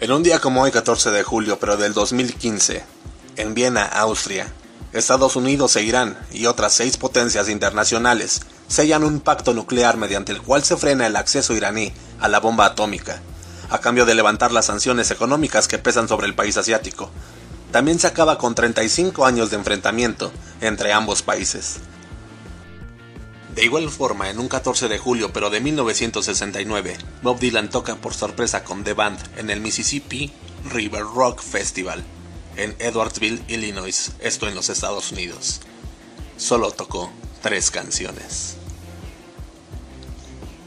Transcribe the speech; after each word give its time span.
En 0.00 0.10
un 0.10 0.22
día 0.22 0.40
como 0.40 0.62
hoy, 0.62 0.72
14 0.72 1.10
de 1.10 1.22
julio, 1.22 1.58
pero 1.60 1.76
del 1.76 1.94
2015, 1.94 2.84
en 3.36 3.54
Viena, 3.54 3.84
Austria, 3.84 4.52
Estados 4.92 5.36
Unidos 5.36 5.76
e 5.76 5.84
Irán 5.84 6.18
y 6.32 6.46
otras 6.46 6.74
seis 6.74 6.96
potencias 6.96 7.48
internacionales 7.48 8.40
sellan 8.68 9.04
un 9.04 9.20
pacto 9.20 9.54
nuclear 9.54 9.96
mediante 9.96 10.32
el 10.32 10.42
cual 10.42 10.64
se 10.64 10.76
frena 10.76 11.06
el 11.06 11.16
acceso 11.16 11.54
iraní 11.54 11.92
a 12.20 12.28
la 12.28 12.40
bomba 12.40 12.66
atómica, 12.66 13.20
a 13.70 13.78
cambio 13.78 14.04
de 14.04 14.14
levantar 14.14 14.52
las 14.52 14.66
sanciones 14.66 15.10
económicas 15.10 15.68
que 15.68 15.78
pesan 15.78 16.08
sobre 16.08 16.26
el 16.26 16.34
país 16.34 16.56
asiático. 16.56 17.10
También 17.70 17.98
se 17.98 18.06
acaba 18.06 18.36
con 18.36 18.54
35 18.54 19.24
años 19.24 19.50
de 19.50 19.56
enfrentamiento 19.56 20.30
entre 20.60 20.92
ambos 20.92 21.22
países. 21.22 21.76
De 23.54 23.64
igual 23.64 23.90
forma, 23.90 24.30
en 24.30 24.38
un 24.38 24.48
14 24.48 24.88
de 24.88 24.98
julio 24.98 25.32
pero 25.32 25.50
de 25.50 25.60
1969, 25.60 26.96
Bob 27.22 27.38
Dylan 27.38 27.68
toca 27.68 27.96
por 27.96 28.14
sorpresa 28.14 28.64
con 28.64 28.82
The 28.82 28.94
Band 28.94 29.18
en 29.36 29.50
el 29.50 29.60
Mississippi 29.60 30.32
River 30.70 31.02
Rock 31.02 31.42
Festival 31.42 32.02
en 32.56 32.74
Edwardsville, 32.78 33.42
Illinois, 33.48 34.12
esto 34.20 34.48
en 34.48 34.54
los 34.54 34.68
Estados 34.68 35.12
Unidos. 35.12 35.60
Solo 36.36 36.70
tocó 36.70 37.10
tres 37.42 37.70
canciones. 37.70 38.56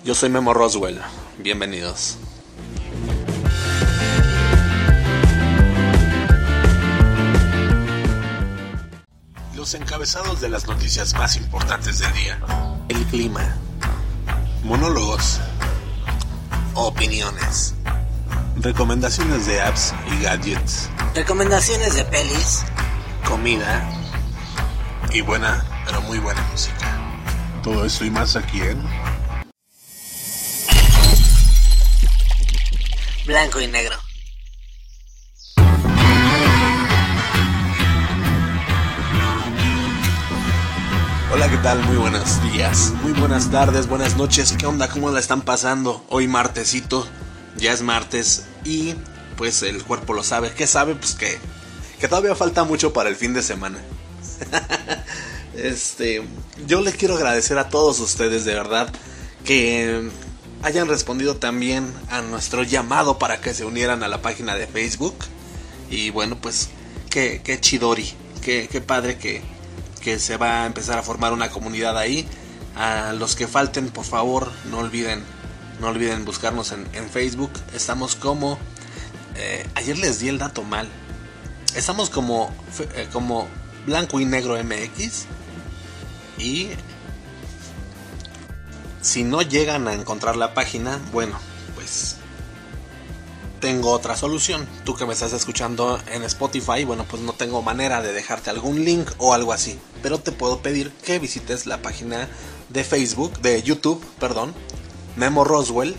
Yo 0.03 0.13
soy 0.13 0.29
Memo 0.29 0.53
Roswell, 0.53 1.01
bienvenidos. 1.39 2.17
Los 9.65 9.73
encabezados 9.73 10.41
de 10.41 10.49
las 10.49 10.67
noticias 10.67 11.15
más 11.15 11.37
importantes 11.37 11.97
del 11.97 12.13
día. 12.13 12.39
El 12.87 13.03
clima. 13.05 13.57
Monólogos. 14.63 15.41
Opiniones. 16.75 17.73
Recomendaciones 18.57 19.47
de 19.47 19.59
apps 19.59 19.91
y 20.05 20.21
gadgets. 20.21 20.91
Recomendaciones 21.15 21.95
de 21.95 22.05
pelis. 22.05 22.63
Comida. 23.27 23.89
Y 25.11 25.21
buena, 25.21 25.65
pero 25.83 25.99
muy 26.01 26.19
buena 26.19 26.43
música. 26.51 26.99
Todo 27.63 27.85
esto 27.85 28.05
y 28.05 28.11
más 28.11 28.35
aquí 28.35 28.61
en... 28.61 28.87
Blanco 33.25 33.59
y 33.59 33.65
negro. 33.65 34.04
Hola, 41.35 41.49
¿qué 41.49 41.57
tal? 41.57 41.83
Muy 41.83 41.97
buenos 41.97 42.41
días, 42.43 42.93
muy 43.03 43.11
buenas 43.11 43.51
tardes, 43.51 43.89
buenas 43.89 44.15
noches. 44.15 44.55
¿Qué 44.57 44.65
onda? 44.67 44.87
¿Cómo 44.87 45.11
la 45.11 45.19
están 45.19 45.41
pasando? 45.41 46.05
Hoy 46.07 46.29
martesito, 46.29 47.05
ya 47.57 47.73
es 47.73 47.81
martes 47.81 48.45
y 48.63 48.95
pues 49.35 49.61
el 49.61 49.83
cuerpo 49.83 50.13
lo 50.13 50.23
sabe. 50.23 50.53
¿Qué 50.53 50.65
sabe? 50.65 50.95
Pues 50.95 51.13
que, 51.13 51.37
que 51.99 52.07
todavía 52.07 52.35
falta 52.35 52.63
mucho 52.63 52.93
para 52.93 53.09
el 53.09 53.17
fin 53.17 53.33
de 53.33 53.41
semana. 53.41 53.77
este, 55.57 56.25
yo 56.67 56.79
les 56.79 56.95
quiero 56.95 57.15
agradecer 57.15 57.57
a 57.57 57.67
todos 57.67 57.99
ustedes 57.99 58.45
de 58.45 58.53
verdad 58.53 58.87
que 59.43 60.09
hayan 60.63 60.87
respondido 60.87 61.35
también 61.35 61.93
a 62.11 62.21
nuestro 62.21 62.63
llamado 62.63 63.19
para 63.19 63.41
que 63.41 63.53
se 63.53 63.65
unieran 63.65 64.03
a 64.03 64.07
la 64.07 64.21
página 64.21 64.55
de 64.55 64.67
Facebook. 64.67 65.15
Y 65.89 66.11
bueno, 66.11 66.37
pues 66.39 66.69
qué, 67.09 67.41
qué 67.43 67.59
chidori, 67.59 68.13
qué, 68.41 68.69
qué 68.71 68.79
padre 68.79 69.17
que, 69.17 69.41
que 70.05 70.19
se 70.19 70.37
va 70.37 70.61
a 70.61 70.65
empezar 70.67 70.99
a 70.99 71.01
formar 71.01 71.33
una 71.33 71.49
comunidad 71.49 71.97
ahí. 71.97 72.27
A 72.75 73.11
los 73.13 73.35
que 73.35 73.47
falten, 73.47 73.89
por 73.89 74.05
favor, 74.05 74.51
no 74.69 74.77
olviden, 74.77 75.23
no 75.79 75.87
olviden 75.87 76.25
buscarnos 76.25 76.71
en, 76.73 76.87
en 76.93 77.09
Facebook. 77.09 77.49
Estamos 77.73 78.15
como, 78.15 78.59
eh, 79.33 79.67
ayer 79.73 79.97
les 79.97 80.19
di 80.19 80.29
el 80.29 80.37
dato 80.37 80.61
mal. 80.61 80.87
Estamos 81.73 82.11
como, 82.11 82.53
eh, 82.93 83.09
como 83.11 83.47
blanco 83.87 84.19
y 84.19 84.25
negro 84.25 84.63
MX. 84.63 85.25
Y 86.37 86.69
si 89.01 89.23
no 89.23 89.41
llegan 89.41 89.87
a 89.87 89.93
encontrar 89.95 90.35
la 90.35 90.53
página, 90.53 90.99
bueno, 91.11 91.39
pues 91.73 92.17
tengo 93.65 93.89
otra 93.89 94.15
solución. 94.15 94.67
Tú 94.83 94.93
que 94.93 95.07
me 95.07 95.13
estás 95.13 95.33
escuchando 95.33 95.99
en 96.11 96.21
Spotify, 96.21 96.83
bueno, 96.83 97.03
pues 97.09 97.23
no 97.23 97.33
tengo 97.33 97.63
manera 97.63 98.03
de 98.03 98.13
dejarte 98.13 98.51
algún 98.51 98.85
link 98.85 99.09
o 99.17 99.33
algo 99.33 99.53
así. 99.53 99.79
Pero 100.03 100.19
te 100.19 100.31
puedo 100.31 100.59
pedir 100.59 100.91
que 100.91 101.17
visites 101.17 101.65
la 101.65 101.81
página 101.81 102.29
de 102.69 102.83
Facebook, 102.83 103.39
de 103.39 103.63
YouTube, 103.63 104.05
perdón, 104.19 104.53
Memo 105.15 105.43
Roswell. 105.43 105.95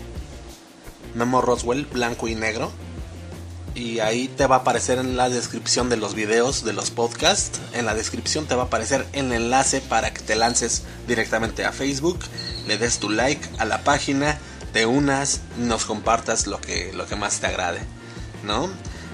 Memo 1.13 1.41
Roswell, 1.41 1.85
blanco 1.87 2.29
y 2.29 2.35
negro. 2.35 2.71
Y 3.75 3.99
ahí 3.99 4.29
te 4.29 4.47
va 4.47 4.55
a 4.55 4.59
aparecer 4.59 4.97
en 4.97 5.17
la 5.17 5.27
descripción 5.27 5.89
de 5.89 5.97
los 5.97 6.15
videos, 6.15 6.63
de 6.63 6.71
los 6.71 6.89
podcasts. 6.89 7.59
En 7.73 7.85
la 7.85 7.95
descripción 7.95 8.45
te 8.45 8.55
va 8.55 8.63
a 8.63 8.65
aparecer 8.67 9.05
el 9.11 9.33
enlace 9.33 9.81
para 9.81 10.13
que 10.13 10.21
te 10.21 10.37
lances 10.37 10.83
directamente 11.05 11.65
a 11.65 11.73
Facebook. 11.73 12.19
Le 12.65 12.77
des 12.77 12.99
tu 12.99 13.09
like 13.09 13.45
a 13.57 13.65
la 13.65 13.83
página 13.83 14.39
te 14.77 14.85
unas, 14.85 15.41
nos 15.57 15.85
compartas 15.85 16.45
lo 16.45 16.61
que, 16.61 16.93
lo 16.93 17.07
que 17.07 17.15
más 17.15 17.39
te 17.39 17.47
agrade, 17.47 17.79
¿no? 18.43 18.69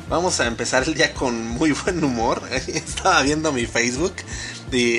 Vamos 0.09 0.41
a 0.41 0.47
empezar 0.47 0.83
el 0.83 0.93
día 0.93 1.13
con 1.13 1.47
muy 1.47 1.71
buen 1.85 2.03
humor. 2.03 2.41
Estaba 2.67 3.21
viendo 3.21 3.53
mi 3.53 3.65
Facebook 3.65 4.13
y 4.73 4.97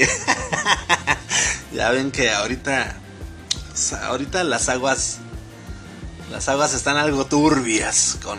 ya 1.75 1.91
ven 1.91 2.11
que 2.11 2.31
ahorita, 2.31 2.97
ahorita 4.05 4.43
las 4.43 4.71
aguas, 4.71 5.19
las 6.31 6.49
aguas 6.49 6.73
están 6.73 6.97
algo 6.97 7.27
turbias 7.27 8.17
con, 8.23 8.39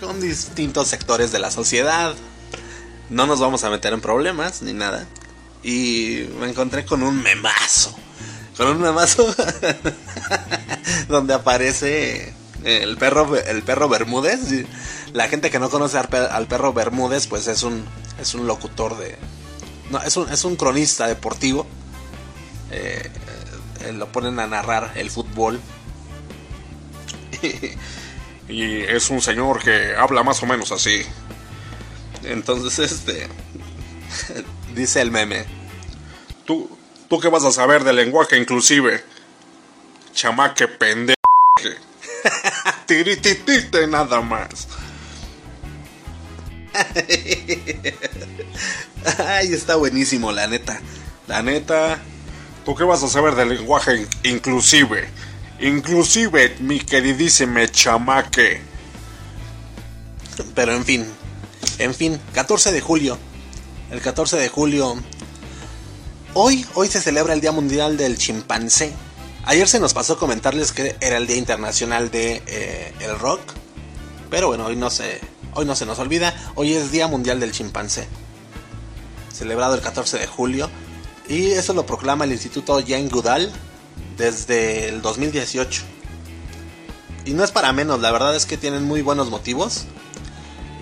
con 0.00 0.22
distintos 0.22 0.88
sectores 0.88 1.32
de 1.32 1.38
la 1.38 1.50
sociedad. 1.50 2.14
No 3.10 3.26
nos 3.26 3.40
vamos 3.40 3.62
a 3.64 3.68
meter 3.68 3.92
en 3.92 4.00
problemas 4.00 4.62
ni 4.62 4.72
nada. 4.72 5.06
Y 5.62 6.30
me 6.40 6.48
encontré 6.48 6.86
con 6.86 7.02
un 7.02 7.22
memazo 7.22 7.94
con 8.56 8.68
un 8.68 8.80
memazo 8.80 9.34
donde 11.08 11.34
aparece 11.34 12.34
el 12.64 12.96
perro 12.96 13.36
el 13.36 13.62
perro 13.62 13.88
Bermúdez. 13.88 14.40
La 15.12 15.28
gente 15.28 15.50
que 15.50 15.58
no 15.58 15.70
conoce 15.70 15.98
al, 15.98 16.46
perro 16.46 16.72
Bermúdez 16.72 17.26
pues 17.26 17.46
es 17.48 17.62
un 17.62 17.84
es 18.20 18.34
un 18.34 18.46
locutor 18.46 18.98
de 18.98 19.16
no 19.90 20.00
es 20.02 20.16
un, 20.16 20.30
es 20.30 20.44
un 20.44 20.56
cronista 20.56 21.06
deportivo. 21.06 21.66
Eh, 22.70 23.10
eh, 23.80 23.92
lo 23.92 24.10
ponen 24.12 24.38
a 24.38 24.46
narrar 24.46 24.92
el 24.94 25.10
fútbol. 25.10 25.60
Y 28.50 28.80
es 28.80 29.10
un 29.10 29.22
señor 29.22 29.62
que 29.62 29.94
habla 29.94 30.24
más 30.24 30.42
o 30.42 30.46
menos 30.46 30.72
así. 30.72 31.02
Entonces 32.24 32.90
este 32.90 33.28
dice 34.74 35.00
el 35.00 35.12
meme. 35.12 35.44
Tú 36.44 36.68
¿Tú 37.10 37.18
qué 37.18 37.28
vas 37.28 37.44
a 37.44 37.50
saber 37.50 37.82
del 37.82 37.96
lenguaje 37.96 38.38
inclusive? 38.38 39.02
Chamaque 40.14 40.68
pendejo. 40.68 41.16
Tirititite 42.86 43.88
nada 43.88 44.20
más. 44.20 44.68
Ay, 49.26 49.52
está 49.52 49.74
buenísimo, 49.74 50.30
la 50.30 50.46
neta. 50.46 50.80
La 51.26 51.42
neta. 51.42 51.98
¿Tú 52.64 52.76
qué 52.76 52.84
vas 52.84 53.02
a 53.02 53.08
saber 53.08 53.34
del 53.34 53.48
lenguaje 53.48 54.06
inclusive? 54.22 55.08
Inclusive, 55.58 56.58
mi 56.60 56.78
queridísimo 56.78 57.66
chamaque. 57.72 58.60
Pero 60.54 60.74
en 60.74 60.84
fin. 60.84 61.06
En 61.80 61.92
fin, 61.92 62.20
14 62.34 62.70
de 62.70 62.80
julio. 62.80 63.18
El 63.90 64.00
14 64.00 64.36
de 64.36 64.48
julio 64.48 64.94
Hoy, 66.32 66.64
hoy 66.74 66.86
se 66.86 67.00
celebra 67.00 67.34
el 67.34 67.40
Día 67.40 67.50
Mundial 67.50 67.96
del 67.96 68.16
Chimpancé. 68.16 68.92
Ayer 69.46 69.66
se 69.66 69.80
nos 69.80 69.94
pasó 69.94 70.16
comentarles 70.16 70.70
que 70.70 70.94
era 71.00 71.16
el 71.16 71.26
Día 71.26 71.36
Internacional 71.36 72.12
de 72.12 72.40
eh, 72.46 72.94
el 73.00 73.18
Rock. 73.18 73.40
Pero 74.30 74.46
bueno, 74.46 74.66
hoy 74.66 74.76
no, 74.76 74.90
se, 74.90 75.20
hoy 75.54 75.66
no 75.66 75.74
se 75.74 75.86
nos 75.86 75.98
olvida. 75.98 76.32
Hoy 76.54 76.74
es 76.74 76.92
Día 76.92 77.08
Mundial 77.08 77.40
del 77.40 77.50
Chimpancé. 77.50 78.06
Celebrado 79.32 79.74
el 79.74 79.80
14 79.80 80.18
de 80.18 80.28
julio. 80.28 80.70
Y 81.28 81.50
eso 81.50 81.74
lo 81.74 81.84
proclama 81.84 82.26
el 82.26 82.32
Instituto 82.32 82.80
Jane 82.80 83.08
Goodall 83.08 83.50
desde 84.16 84.88
el 84.88 85.02
2018. 85.02 85.82
Y 87.24 87.32
no 87.32 87.42
es 87.42 87.50
para 87.50 87.72
menos, 87.72 88.00
la 88.00 88.12
verdad 88.12 88.36
es 88.36 88.46
que 88.46 88.56
tienen 88.56 88.84
muy 88.84 89.02
buenos 89.02 89.30
motivos. 89.30 89.86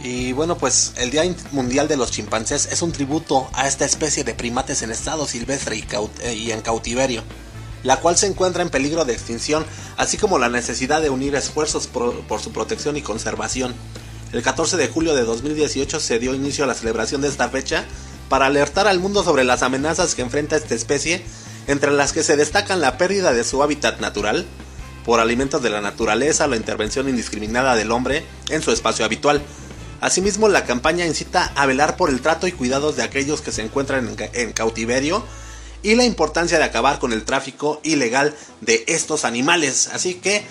Y 0.02 0.32
bueno, 0.32 0.56
pues 0.56 0.92
el 0.96 1.10
Día 1.10 1.24
Mundial 1.50 1.88
de 1.88 1.96
los 1.96 2.12
Chimpancés 2.12 2.68
es 2.70 2.82
un 2.82 2.92
tributo 2.92 3.48
a 3.52 3.66
esta 3.66 3.84
especie 3.84 4.22
de 4.22 4.34
primates 4.34 4.82
en 4.82 4.92
estado 4.92 5.26
silvestre 5.26 5.76
y, 5.76 5.84
eh, 6.20 6.52
en 6.52 6.60
cautiverio, 6.60 7.22
la 7.82 7.98
cual 7.98 8.16
se 8.16 8.26
encuentra 8.26 8.62
en 8.62 8.70
peligro 8.70 9.04
de 9.04 9.12
extinción, 9.12 9.66
así 9.96 10.16
como 10.16 10.38
la 10.38 10.48
necesidad 10.48 11.02
de 11.02 11.10
unir 11.10 11.34
esfuerzos 11.34 11.88
por, 11.88 12.40
su 12.40 12.52
protección 12.52 12.96
y 12.96 13.02
conservación. 13.02 13.74
El 14.32 14.42
14 14.42 14.76
de 14.76 14.88
julio 14.88 15.14
de 15.14 15.22
2018 15.24 15.98
se 15.98 16.18
dio 16.18 16.34
inicio 16.34 16.64
a 16.64 16.66
la 16.68 16.74
celebración 16.74 17.20
de 17.20 17.28
esta 17.28 17.48
fecha 17.48 17.84
para 18.28 18.46
alertar 18.46 18.86
al 18.86 19.00
mundo 19.00 19.24
sobre 19.24 19.42
las 19.42 19.62
amenazas 19.62 20.14
que 20.14 20.22
enfrenta 20.22 20.56
esta 20.56 20.74
especie, 20.74 21.24
entre 21.66 21.90
las 21.90 22.12
que 22.12 22.22
se 22.22 22.36
destacan 22.36 22.80
la 22.80 22.98
pérdida 22.98 23.32
de 23.32 23.42
su 23.42 23.62
hábitat 23.62 24.00
natural, 24.00 24.46
por 25.04 25.20
alimentos 25.20 25.62
de 25.62 25.70
la 25.70 25.80
naturaleza 25.80 26.46
la 26.46 26.56
intervención 26.56 27.08
indiscriminada 27.08 27.74
del 27.74 27.90
hombre 27.90 28.26
en 28.50 28.60
su 28.60 28.70
espacio 28.70 29.06
habitual. 29.06 29.42
Asimismo, 30.00 30.48
la 30.48 30.64
campaña 30.64 31.06
incita 31.06 31.52
a 31.56 31.66
velar 31.66 31.96
por 31.96 32.10
el 32.10 32.20
trato 32.20 32.46
y 32.46 32.52
cuidados 32.52 32.96
de 32.96 33.02
aquellos 33.02 33.40
que 33.40 33.52
se 33.52 33.62
encuentran 33.62 34.16
en 34.32 34.52
cautiverio 34.52 35.24
y 35.82 35.94
la 35.94 36.04
importancia 36.04 36.58
de 36.58 36.64
acabar 36.64 36.98
con 36.98 37.12
el 37.12 37.24
tráfico 37.24 37.80
ilegal 37.82 38.34
de 38.60 38.84
estos 38.86 39.24
animales. 39.24 39.88
Así 39.92 40.14
que, 40.14 40.44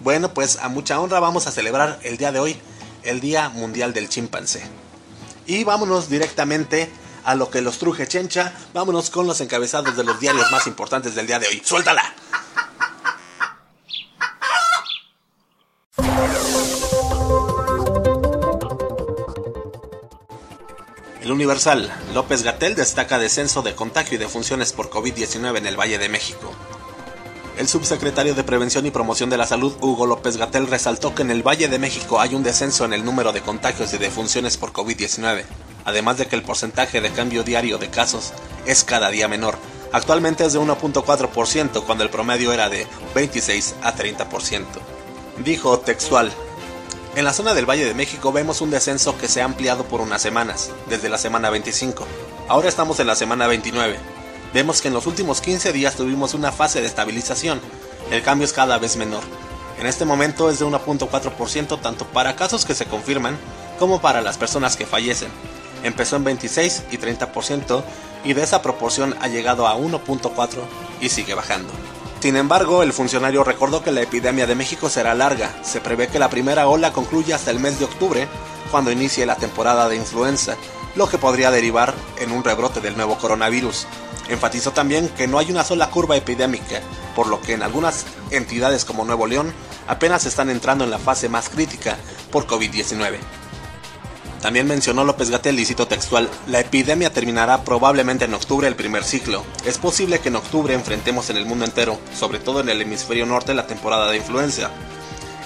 bueno, 0.00 0.34
pues 0.34 0.58
a 0.60 0.68
mucha 0.68 1.00
honra 1.00 1.20
vamos 1.20 1.46
a 1.46 1.52
celebrar 1.52 1.98
el 2.02 2.16
día 2.16 2.32
de 2.32 2.40
hoy, 2.40 2.56
el 3.02 3.20
Día 3.20 3.48
Mundial 3.48 3.92
del 3.92 4.08
Chimpancé. 4.08 4.62
Y 5.46 5.64
vámonos 5.64 6.08
directamente 6.08 6.90
a 7.24 7.34
lo 7.34 7.50
que 7.50 7.62
los 7.62 7.78
truje 7.78 8.06
chencha. 8.06 8.52
Vámonos 8.72 9.10
con 9.10 9.26
los 9.26 9.40
encabezados 9.40 9.96
de 9.96 10.04
los 10.04 10.20
diarios 10.20 10.50
más 10.52 10.66
importantes 10.66 11.14
del 11.14 11.26
día 11.26 11.38
de 11.38 11.48
hoy. 11.48 11.62
¡Suéltala! 11.64 12.14
El 21.30 21.34
Universal, 21.34 21.88
López 22.12 22.42
Gatel 22.42 22.74
destaca 22.74 23.20
descenso 23.20 23.62
de 23.62 23.76
contagio 23.76 24.16
y 24.16 24.18
defunciones 24.18 24.72
por 24.72 24.90
COVID-19 24.90 25.58
en 25.58 25.66
el 25.66 25.78
Valle 25.78 25.96
de 25.96 26.08
México. 26.08 26.50
El 27.56 27.68
subsecretario 27.68 28.34
de 28.34 28.42
Prevención 28.42 28.84
y 28.84 28.90
Promoción 28.90 29.30
de 29.30 29.36
la 29.36 29.46
Salud, 29.46 29.76
Hugo 29.80 30.06
López 30.06 30.38
Gatel, 30.38 30.66
resaltó 30.66 31.14
que 31.14 31.22
en 31.22 31.30
el 31.30 31.46
Valle 31.46 31.68
de 31.68 31.78
México 31.78 32.20
hay 32.20 32.34
un 32.34 32.42
descenso 32.42 32.84
en 32.84 32.92
el 32.94 33.04
número 33.04 33.32
de 33.32 33.42
contagios 33.42 33.94
y 33.94 33.98
defunciones 33.98 34.56
por 34.56 34.72
COVID-19, 34.72 35.44
además 35.84 36.18
de 36.18 36.26
que 36.26 36.34
el 36.34 36.42
porcentaje 36.42 37.00
de 37.00 37.12
cambio 37.12 37.44
diario 37.44 37.78
de 37.78 37.90
casos 37.90 38.32
es 38.66 38.82
cada 38.82 39.08
día 39.08 39.28
menor. 39.28 39.56
Actualmente 39.92 40.44
es 40.44 40.52
de 40.54 40.58
1.4% 40.58 41.84
cuando 41.84 42.02
el 42.02 42.10
promedio 42.10 42.52
era 42.52 42.68
de 42.68 42.88
26 43.14 43.76
a 43.82 43.94
30%. 43.94 44.64
Dijo 45.44 45.78
textual, 45.78 46.32
en 47.16 47.24
la 47.24 47.32
zona 47.32 47.54
del 47.54 47.68
Valle 47.68 47.84
de 47.84 47.94
México 47.94 48.32
vemos 48.32 48.60
un 48.60 48.70
descenso 48.70 49.18
que 49.18 49.28
se 49.28 49.42
ha 49.42 49.44
ampliado 49.44 49.84
por 49.84 50.00
unas 50.00 50.22
semanas, 50.22 50.70
desde 50.88 51.08
la 51.08 51.18
semana 51.18 51.50
25. 51.50 52.06
Ahora 52.48 52.68
estamos 52.68 53.00
en 53.00 53.08
la 53.08 53.16
semana 53.16 53.46
29. 53.46 53.98
Vemos 54.54 54.80
que 54.80 54.88
en 54.88 54.94
los 54.94 55.06
últimos 55.06 55.40
15 55.40 55.72
días 55.72 55.96
tuvimos 55.96 56.34
una 56.34 56.52
fase 56.52 56.80
de 56.80 56.86
estabilización. 56.86 57.60
El 58.10 58.22
cambio 58.22 58.44
es 58.44 58.52
cada 58.52 58.78
vez 58.78 58.96
menor. 58.96 59.22
En 59.78 59.86
este 59.86 60.04
momento 60.04 60.50
es 60.50 60.58
de 60.58 60.66
1.4% 60.66 61.80
tanto 61.80 62.04
para 62.06 62.36
casos 62.36 62.64
que 62.64 62.74
se 62.74 62.86
confirman 62.86 63.36
como 63.78 64.00
para 64.00 64.20
las 64.20 64.38
personas 64.38 64.76
que 64.76 64.86
fallecen. 64.86 65.30
Empezó 65.82 66.16
en 66.16 66.24
26 66.24 66.84
y 66.90 66.98
30% 66.98 67.82
y 68.24 68.34
de 68.34 68.42
esa 68.42 68.62
proporción 68.62 69.16
ha 69.20 69.28
llegado 69.28 69.66
a 69.66 69.76
1.4 69.76 70.48
y 71.00 71.08
sigue 71.08 71.34
bajando. 71.34 71.72
Sin 72.20 72.36
embargo, 72.36 72.82
el 72.82 72.92
funcionario 72.92 73.44
recordó 73.44 73.82
que 73.82 73.92
la 73.92 74.02
epidemia 74.02 74.46
de 74.46 74.54
México 74.54 74.90
será 74.90 75.14
larga. 75.14 75.54
Se 75.64 75.80
prevé 75.80 76.08
que 76.08 76.18
la 76.18 76.28
primera 76.28 76.68
ola 76.68 76.92
concluya 76.92 77.36
hasta 77.36 77.50
el 77.50 77.60
mes 77.60 77.78
de 77.78 77.86
octubre, 77.86 78.28
cuando 78.70 78.92
inicie 78.92 79.24
la 79.24 79.36
temporada 79.36 79.88
de 79.88 79.96
influenza, 79.96 80.56
lo 80.96 81.08
que 81.08 81.16
podría 81.16 81.50
derivar 81.50 81.94
en 82.18 82.32
un 82.32 82.44
rebrote 82.44 82.82
del 82.82 82.94
nuevo 82.94 83.16
coronavirus. 83.16 83.86
Enfatizó 84.28 84.72
también 84.72 85.08
que 85.08 85.26
no 85.26 85.38
hay 85.38 85.50
una 85.50 85.64
sola 85.64 85.88
curva 85.88 86.14
epidémica, 86.14 86.82
por 87.16 87.26
lo 87.26 87.40
que 87.40 87.54
en 87.54 87.62
algunas 87.62 88.04
entidades 88.30 88.84
como 88.84 89.06
Nuevo 89.06 89.26
León 89.26 89.54
apenas 89.88 90.26
están 90.26 90.50
entrando 90.50 90.84
en 90.84 90.90
la 90.90 90.98
fase 90.98 91.30
más 91.30 91.48
crítica 91.48 91.96
por 92.30 92.46
COVID-19. 92.46 93.18
También 94.42 94.66
mencionó 94.66 95.04
López 95.04 95.28
Gatel 95.28 95.58
y 95.60 95.66
cito 95.66 95.86
textual, 95.86 96.30
la 96.46 96.60
epidemia 96.60 97.12
terminará 97.12 97.62
probablemente 97.62 98.24
en 98.24 98.32
octubre 98.32 98.66
el 98.66 98.74
primer 98.74 99.04
ciclo. 99.04 99.44
Es 99.66 99.76
posible 99.76 100.20
que 100.20 100.28
en 100.28 100.36
octubre 100.36 100.72
enfrentemos 100.72 101.28
en 101.28 101.36
el 101.36 101.44
mundo 101.44 101.66
entero, 101.66 101.98
sobre 102.18 102.38
todo 102.38 102.60
en 102.60 102.70
el 102.70 102.80
hemisferio 102.80 103.26
norte, 103.26 103.52
la 103.52 103.66
temporada 103.66 104.10
de 104.10 104.16
influenza. 104.16 104.70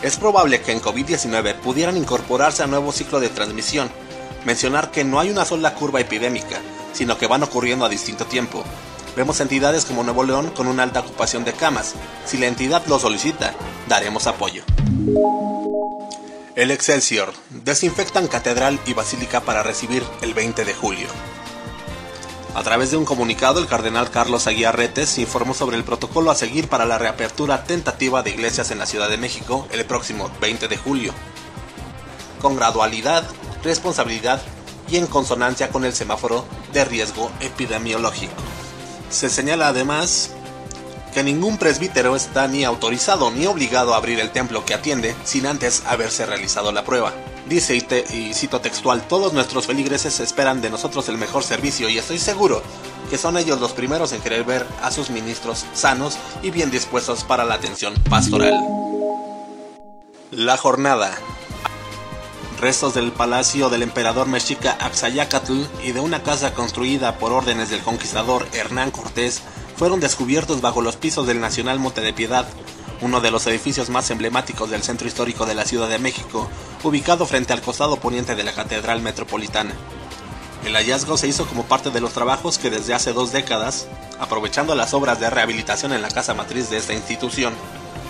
Es 0.02 0.16
probable 0.16 0.60
que 0.60 0.70
en 0.70 0.80
COVID-19 0.80 1.56
pudieran 1.56 1.96
incorporarse 1.96 2.62
a 2.62 2.68
nuevo 2.68 2.92
ciclo 2.92 3.18
de 3.18 3.30
transmisión. 3.30 3.90
Mencionar 4.44 4.92
que 4.92 5.02
no 5.02 5.18
hay 5.18 5.30
una 5.30 5.44
sola 5.44 5.74
curva 5.74 6.00
epidémica, 6.00 6.60
sino 6.92 7.18
que 7.18 7.26
van 7.26 7.42
ocurriendo 7.42 7.84
a 7.84 7.88
distinto 7.88 8.26
tiempo. 8.26 8.62
Vemos 9.16 9.40
entidades 9.40 9.84
como 9.84 10.04
Nuevo 10.04 10.22
León 10.22 10.50
con 10.50 10.66
una 10.66 10.82
alta 10.84 11.00
ocupación 11.00 11.44
de 11.44 11.52
camas. 11.52 11.94
Si 12.26 12.36
la 12.36 12.46
entidad 12.46 12.84
lo 12.86 12.98
solicita, 12.98 13.54
daremos 13.88 14.26
apoyo. 14.26 14.62
El 16.56 16.70
Excelsior. 16.70 17.32
Desinfectan 17.50 18.28
catedral 18.28 18.78
y 18.86 18.94
basílica 18.94 19.40
para 19.40 19.64
recibir 19.64 20.04
el 20.22 20.34
20 20.34 20.64
de 20.64 20.72
julio. 20.72 21.08
A 22.54 22.62
través 22.62 22.92
de 22.92 22.96
un 22.96 23.04
comunicado, 23.04 23.58
el 23.58 23.66
cardenal 23.66 24.08
Carlos 24.12 24.46
Aguiar 24.46 24.76
Retes 24.76 25.18
informó 25.18 25.54
sobre 25.54 25.76
el 25.76 25.82
protocolo 25.82 26.30
a 26.30 26.36
seguir 26.36 26.68
para 26.68 26.84
la 26.84 26.96
reapertura 26.96 27.64
tentativa 27.64 28.22
de 28.22 28.30
iglesias 28.30 28.70
en 28.70 28.78
la 28.78 28.86
Ciudad 28.86 29.10
de 29.10 29.16
México 29.16 29.66
el 29.72 29.84
próximo 29.84 30.30
20 30.40 30.68
de 30.68 30.76
julio. 30.76 31.12
Con 32.40 32.54
gradualidad, 32.54 33.24
responsabilidad 33.64 34.40
y 34.88 34.98
en 34.98 35.08
consonancia 35.08 35.70
con 35.70 35.84
el 35.84 35.92
semáforo 35.92 36.46
de 36.72 36.84
riesgo 36.84 37.32
epidemiológico. 37.40 38.32
Se 39.10 39.28
señala 39.28 39.66
además 39.66 40.30
que 41.14 41.22
ningún 41.22 41.56
presbítero 41.56 42.16
está 42.16 42.48
ni 42.48 42.64
autorizado 42.64 43.30
ni 43.30 43.46
obligado 43.46 43.94
a 43.94 43.98
abrir 43.98 44.18
el 44.18 44.32
templo 44.32 44.64
que 44.64 44.74
atiende 44.74 45.14
sin 45.24 45.46
antes 45.46 45.84
haberse 45.86 46.26
realizado 46.26 46.72
la 46.72 46.84
prueba. 46.84 47.14
Dice 47.48 47.76
y, 47.76 48.34
cito 48.34 48.60
textual, 48.60 49.06
todos 49.06 49.32
nuestros 49.32 49.66
feligreses 49.66 50.18
esperan 50.18 50.60
de 50.60 50.70
nosotros 50.70 51.08
el 51.08 51.16
mejor 51.16 51.44
servicio 51.44 51.88
y 51.88 51.98
estoy 51.98 52.18
seguro 52.18 52.62
que 53.10 53.18
son 53.18 53.36
ellos 53.36 53.60
los 53.60 53.72
primeros 53.72 54.12
en 54.12 54.22
querer 54.22 54.44
ver 54.44 54.66
a 54.82 54.90
sus 54.90 55.10
ministros 55.10 55.64
sanos 55.72 56.16
y 56.42 56.50
bien 56.50 56.70
dispuestos 56.70 57.22
para 57.22 57.44
la 57.44 57.54
atención 57.54 57.94
pastoral. 58.10 58.54
La 60.32 60.56
jornada. 60.56 61.14
Restos 62.60 62.94
del 62.94 63.12
palacio 63.12 63.68
del 63.68 63.82
emperador 63.82 64.26
mexica 64.26 64.76
Axayacatl 64.80 65.64
y 65.84 65.92
de 65.92 66.00
una 66.00 66.22
casa 66.22 66.54
construida 66.54 67.18
por 67.18 67.30
órdenes 67.30 67.68
del 67.68 67.82
conquistador 67.82 68.48
Hernán 68.52 68.90
Cortés 68.90 69.42
fueron 69.76 70.00
descubiertos 70.00 70.60
bajo 70.60 70.82
los 70.82 70.96
pisos 70.96 71.26
del 71.26 71.40
Nacional 71.40 71.78
Monte 71.78 72.00
de 72.00 72.12
Piedad, 72.12 72.46
uno 73.00 73.20
de 73.20 73.30
los 73.30 73.46
edificios 73.46 73.90
más 73.90 74.10
emblemáticos 74.10 74.70
del 74.70 74.82
centro 74.82 75.08
histórico 75.08 75.46
de 75.46 75.54
la 75.54 75.64
Ciudad 75.64 75.88
de 75.88 75.98
México, 75.98 76.48
ubicado 76.82 77.26
frente 77.26 77.52
al 77.52 77.60
costado 77.60 77.96
poniente 77.96 78.34
de 78.34 78.44
la 78.44 78.52
Catedral 78.52 79.02
Metropolitana. 79.02 79.74
El 80.64 80.74
hallazgo 80.76 81.18
se 81.18 81.28
hizo 81.28 81.46
como 81.46 81.64
parte 81.64 81.90
de 81.90 82.00
los 82.00 82.12
trabajos 82.12 82.58
que 82.58 82.70
desde 82.70 82.94
hace 82.94 83.12
dos 83.12 83.32
décadas, 83.32 83.86
aprovechando 84.18 84.74
las 84.74 84.94
obras 84.94 85.20
de 85.20 85.28
rehabilitación 85.28 85.92
en 85.92 86.00
la 86.00 86.08
casa 86.08 86.32
matriz 86.32 86.70
de 86.70 86.78
esta 86.78 86.94
institución, 86.94 87.52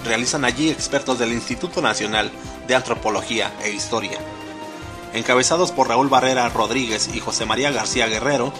realizan 0.04 0.44
allí 0.44 0.70
expertos 0.70 1.18
del 1.18 1.32
Instituto 1.32 1.82
Nacional 1.82 2.30
de 2.68 2.74
Antropología 2.76 3.52
e 3.64 3.70
Historia. 3.70 4.18
Encabezados 5.14 5.72
por 5.72 5.88
Raúl 5.88 6.08
Barrera 6.08 6.48
Rodríguez 6.48 7.10
y 7.12 7.20
José 7.20 7.46
María 7.46 7.72
García 7.72 8.06
Guerrero, 8.06 8.52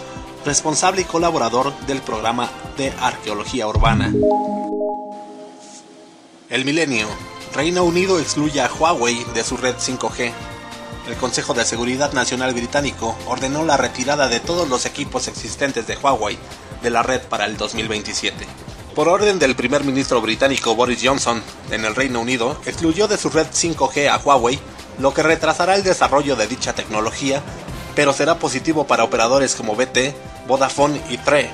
responsable 0.45 1.01
y 1.01 1.05
colaborador 1.05 1.75
del 1.87 2.01
programa 2.01 2.49
de 2.77 2.93
arqueología 2.99 3.67
urbana. 3.67 4.13
El 6.49 6.63
milenio. 6.63 7.07
Reino 7.53 7.83
Unido 7.83 8.19
excluye 8.19 8.61
a 8.61 8.71
Huawei 8.71 9.25
de 9.33 9.43
su 9.43 9.57
red 9.57 9.75
5G. 9.75 10.31
El 11.07 11.15
Consejo 11.15 11.53
de 11.53 11.65
Seguridad 11.65 12.13
Nacional 12.13 12.53
británico 12.53 13.15
ordenó 13.27 13.63
la 13.63 13.77
retirada 13.77 14.27
de 14.27 14.39
todos 14.39 14.69
los 14.69 14.85
equipos 14.85 15.27
existentes 15.27 15.87
de 15.87 15.97
Huawei 15.97 16.37
de 16.83 16.89
la 16.91 17.01
red 17.01 17.21
para 17.21 17.45
el 17.45 17.57
2027. 17.57 18.45
Por 18.93 19.07
orden 19.07 19.39
del 19.39 19.55
primer 19.55 19.83
ministro 19.83 20.21
británico 20.21 20.75
Boris 20.75 21.01
Johnson, 21.03 21.41
en 21.71 21.85
el 21.85 21.95
Reino 21.95 22.19
Unido, 22.21 22.59
excluyó 22.65 23.07
de 23.07 23.17
su 23.17 23.29
red 23.29 23.47
5G 23.47 24.09
a 24.09 24.17
Huawei, 24.17 24.59
lo 24.99 25.13
que 25.13 25.23
retrasará 25.23 25.75
el 25.75 25.83
desarrollo 25.83 26.35
de 26.35 26.47
dicha 26.47 26.73
tecnología, 26.73 27.41
pero 27.95 28.13
será 28.13 28.37
positivo 28.37 28.85
para 28.85 29.03
operadores 29.03 29.55
como 29.55 29.75
BT, 29.75 30.13
Vodafone 30.47 31.01
y 31.09 31.17
Tre, 31.17 31.49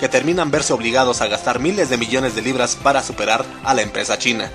que 0.00 0.08
terminan 0.08 0.50
verse 0.50 0.72
obligados 0.72 1.20
a 1.20 1.26
gastar 1.26 1.58
miles 1.58 1.88
de 1.88 1.96
millones 1.96 2.34
de 2.34 2.42
libras 2.42 2.76
para 2.76 3.02
superar 3.02 3.44
a 3.64 3.74
la 3.74 3.82
empresa 3.82 4.18
china. 4.18 4.50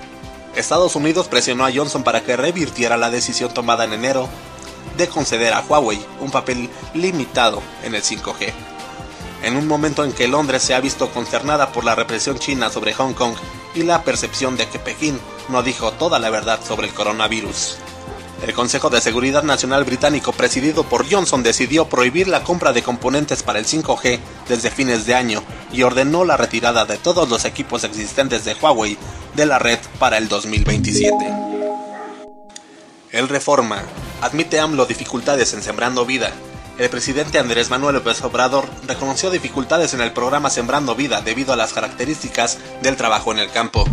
Estados 0.54 0.96
Unidos 0.96 1.28
presionó 1.28 1.64
a 1.64 1.72
Johnson 1.72 2.04
para 2.04 2.22
que 2.22 2.36
revirtiera 2.36 2.96
la 2.96 3.10
decisión 3.10 3.52
tomada 3.52 3.84
en 3.84 3.94
enero 3.94 4.28
de 4.96 5.08
conceder 5.08 5.54
a 5.54 5.60
Huawei 5.60 6.04
un 6.20 6.30
papel 6.30 6.68
limitado 6.94 7.62
en 7.82 7.94
el 7.94 8.02
5G. 8.02 8.52
En 9.42 9.56
un 9.56 9.66
momento 9.66 10.04
en 10.04 10.12
que 10.12 10.28
Londres 10.28 10.62
se 10.62 10.74
ha 10.74 10.80
visto 10.80 11.10
concernada 11.10 11.72
por 11.72 11.84
la 11.84 11.94
represión 11.94 12.38
china 12.38 12.70
sobre 12.70 12.92
Hong 12.94 13.14
Kong 13.14 13.34
y 13.74 13.82
la 13.82 14.02
percepción 14.02 14.56
de 14.56 14.68
que 14.68 14.78
Pekín 14.78 15.18
no 15.48 15.62
dijo 15.62 15.92
toda 15.92 16.18
la 16.18 16.30
verdad 16.30 16.60
sobre 16.62 16.86
el 16.86 16.94
coronavirus. 16.94 17.78
El 18.42 18.54
Consejo 18.54 18.90
de 18.90 19.00
Seguridad 19.00 19.44
Nacional 19.44 19.84
británico 19.84 20.32
presidido 20.32 20.82
por 20.82 21.08
Johnson 21.08 21.44
decidió 21.44 21.88
prohibir 21.88 22.26
la 22.26 22.42
compra 22.42 22.72
de 22.72 22.82
componentes 22.82 23.44
para 23.44 23.60
el 23.60 23.66
5G 23.66 24.18
desde 24.48 24.72
fines 24.72 25.06
de 25.06 25.14
año 25.14 25.44
y 25.72 25.84
ordenó 25.84 26.24
la 26.24 26.36
retirada 26.36 26.84
de 26.84 26.98
todos 26.98 27.28
los 27.28 27.44
equipos 27.44 27.84
existentes 27.84 28.44
de 28.44 28.54
Huawei 28.54 28.98
de 29.36 29.46
la 29.46 29.60
red 29.60 29.78
para 30.00 30.18
el 30.18 30.28
2027. 30.28 31.14
El 33.12 33.28
Reforma. 33.28 33.82
Admite 34.22 34.58
AMLO 34.58 34.86
dificultades 34.86 35.54
en 35.54 35.62
Sembrando 35.62 36.04
Vida. 36.04 36.32
El 36.78 36.90
presidente 36.90 37.38
Andrés 37.38 37.70
Manuel 37.70 37.94
López 37.96 38.22
Obrador 38.22 38.68
reconoció 38.88 39.30
dificultades 39.30 39.94
en 39.94 40.00
el 40.00 40.12
programa 40.12 40.50
Sembrando 40.50 40.96
Vida 40.96 41.20
debido 41.20 41.52
a 41.52 41.56
las 41.56 41.72
características 41.72 42.58
del 42.82 42.96
trabajo 42.96 43.30
en 43.30 43.38
el 43.38 43.50
campo. 43.50 43.84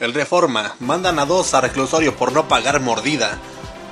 El 0.00 0.14
Reforma 0.14 0.76
mandan 0.78 1.18
a 1.18 1.26
dos 1.26 1.54
a 1.54 1.60
reclusorio 1.60 2.14
por 2.14 2.30
no 2.30 2.46
pagar 2.46 2.80
mordida. 2.80 3.36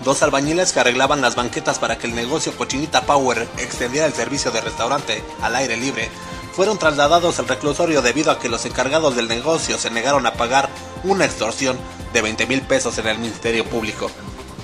Dos 0.04 0.22
albañiles 0.22 0.72
que 0.72 0.78
arreglaban 0.78 1.20
las 1.20 1.34
banquetas 1.34 1.80
para 1.80 1.98
que 1.98 2.06
el 2.06 2.14
negocio 2.14 2.56
Cochinita 2.56 3.02
Power 3.02 3.48
extendiera 3.58 4.06
el 4.06 4.12
servicio 4.12 4.52
de 4.52 4.60
restaurante 4.60 5.24
al 5.42 5.56
aire 5.56 5.76
libre 5.76 6.08
fueron 6.52 6.78
trasladados 6.78 7.40
al 7.40 7.48
reclusorio 7.48 8.02
debido 8.02 8.30
a 8.30 8.38
que 8.38 8.48
los 8.48 8.64
encargados 8.66 9.16
del 9.16 9.26
negocio 9.26 9.78
se 9.78 9.90
negaron 9.90 10.26
a 10.26 10.34
pagar 10.34 10.68
una 11.02 11.24
extorsión 11.24 11.76
de 12.12 12.22
20 12.22 12.46
mil 12.46 12.62
pesos 12.62 12.96
en 12.98 13.08
el 13.08 13.18
Ministerio 13.18 13.64
Público. 13.64 14.08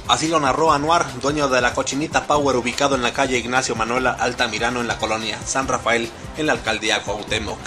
Así 0.06 0.28
lo 0.28 0.38
narró 0.38 0.72
Anuar, 0.72 1.06
dueño 1.20 1.48
de 1.48 1.60
la 1.60 1.74
Cochinita 1.74 2.28
Power 2.28 2.54
ubicado 2.54 2.94
en 2.94 3.02
la 3.02 3.12
calle 3.12 3.38
Ignacio 3.38 3.74
Manuela 3.74 4.12
Altamirano 4.12 4.80
en 4.80 4.86
la 4.86 4.98
colonia 4.98 5.40
San 5.44 5.66
Rafael 5.66 6.08
en 6.36 6.46
la 6.46 6.52
alcaldía 6.52 7.02
Cuauhtémoc 7.02 7.58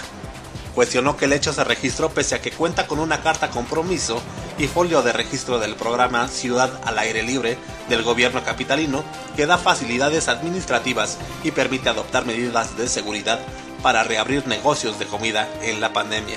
cuestionó 0.76 1.16
que 1.16 1.24
el 1.24 1.32
hecho 1.32 1.54
se 1.54 1.64
registró 1.64 2.10
pese 2.10 2.34
a 2.34 2.42
que 2.42 2.52
cuenta 2.52 2.86
con 2.86 2.98
una 2.98 3.22
carta 3.22 3.48
compromiso 3.48 4.20
y 4.58 4.66
folio 4.66 5.00
de 5.00 5.14
registro 5.14 5.58
del 5.58 5.74
programa 5.74 6.28
Ciudad 6.28 6.70
al 6.84 6.98
Aire 6.98 7.22
Libre 7.22 7.56
del 7.88 8.02
gobierno 8.02 8.44
capitalino 8.44 9.02
que 9.36 9.46
da 9.46 9.56
facilidades 9.56 10.28
administrativas 10.28 11.16
y 11.42 11.52
permite 11.52 11.88
adoptar 11.88 12.26
medidas 12.26 12.76
de 12.76 12.88
seguridad 12.88 13.40
para 13.82 14.04
reabrir 14.04 14.46
negocios 14.46 14.98
de 14.98 15.06
comida 15.06 15.48
en 15.62 15.80
la 15.80 15.94
pandemia. 15.94 16.36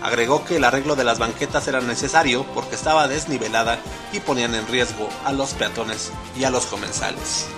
Agregó 0.00 0.44
que 0.44 0.56
el 0.56 0.64
arreglo 0.64 0.94
de 0.94 1.02
las 1.02 1.18
banquetas 1.18 1.66
era 1.66 1.80
necesario 1.80 2.46
porque 2.54 2.76
estaba 2.76 3.08
desnivelada 3.08 3.80
y 4.12 4.20
ponían 4.20 4.54
en 4.54 4.68
riesgo 4.68 5.08
a 5.24 5.32
los 5.32 5.54
peatones 5.54 6.12
y 6.38 6.44
a 6.44 6.50
los 6.50 6.66
comensales. 6.66 7.48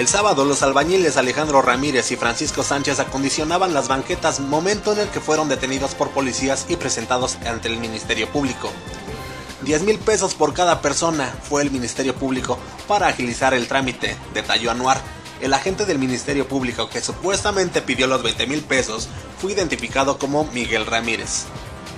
El 0.00 0.08
sábado 0.08 0.46
los 0.46 0.62
albañiles 0.62 1.18
Alejandro 1.18 1.60
Ramírez 1.60 2.10
y 2.10 2.16
Francisco 2.16 2.62
Sánchez 2.62 3.00
acondicionaban 3.00 3.74
las 3.74 3.88
banquetas, 3.88 4.40
momento 4.40 4.94
en 4.94 5.00
el 5.00 5.08
que 5.08 5.20
fueron 5.20 5.50
detenidos 5.50 5.94
por 5.94 6.08
policías 6.08 6.64
y 6.70 6.76
presentados 6.76 7.36
ante 7.44 7.68
el 7.68 7.76
Ministerio 7.76 8.26
Público. 8.26 8.72
10 9.60 9.82
mil 9.82 9.98
pesos 9.98 10.34
por 10.34 10.54
cada 10.54 10.80
persona 10.80 11.30
fue 11.42 11.60
el 11.60 11.70
Ministerio 11.70 12.14
Público 12.14 12.58
para 12.88 13.08
agilizar 13.08 13.52
el 13.52 13.68
trámite, 13.68 14.16
detalló 14.32 14.70
Anuar. 14.70 15.02
El 15.42 15.52
agente 15.52 15.84
del 15.84 15.98
Ministerio 15.98 16.48
Público 16.48 16.88
que 16.88 17.02
supuestamente 17.02 17.82
pidió 17.82 18.06
los 18.06 18.22
20 18.22 18.46
mil 18.46 18.62
pesos 18.62 19.06
fue 19.38 19.52
identificado 19.52 20.18
como 20.18 20.46
Miguel 20.54 20.86
Ramírez. 20.86 21.44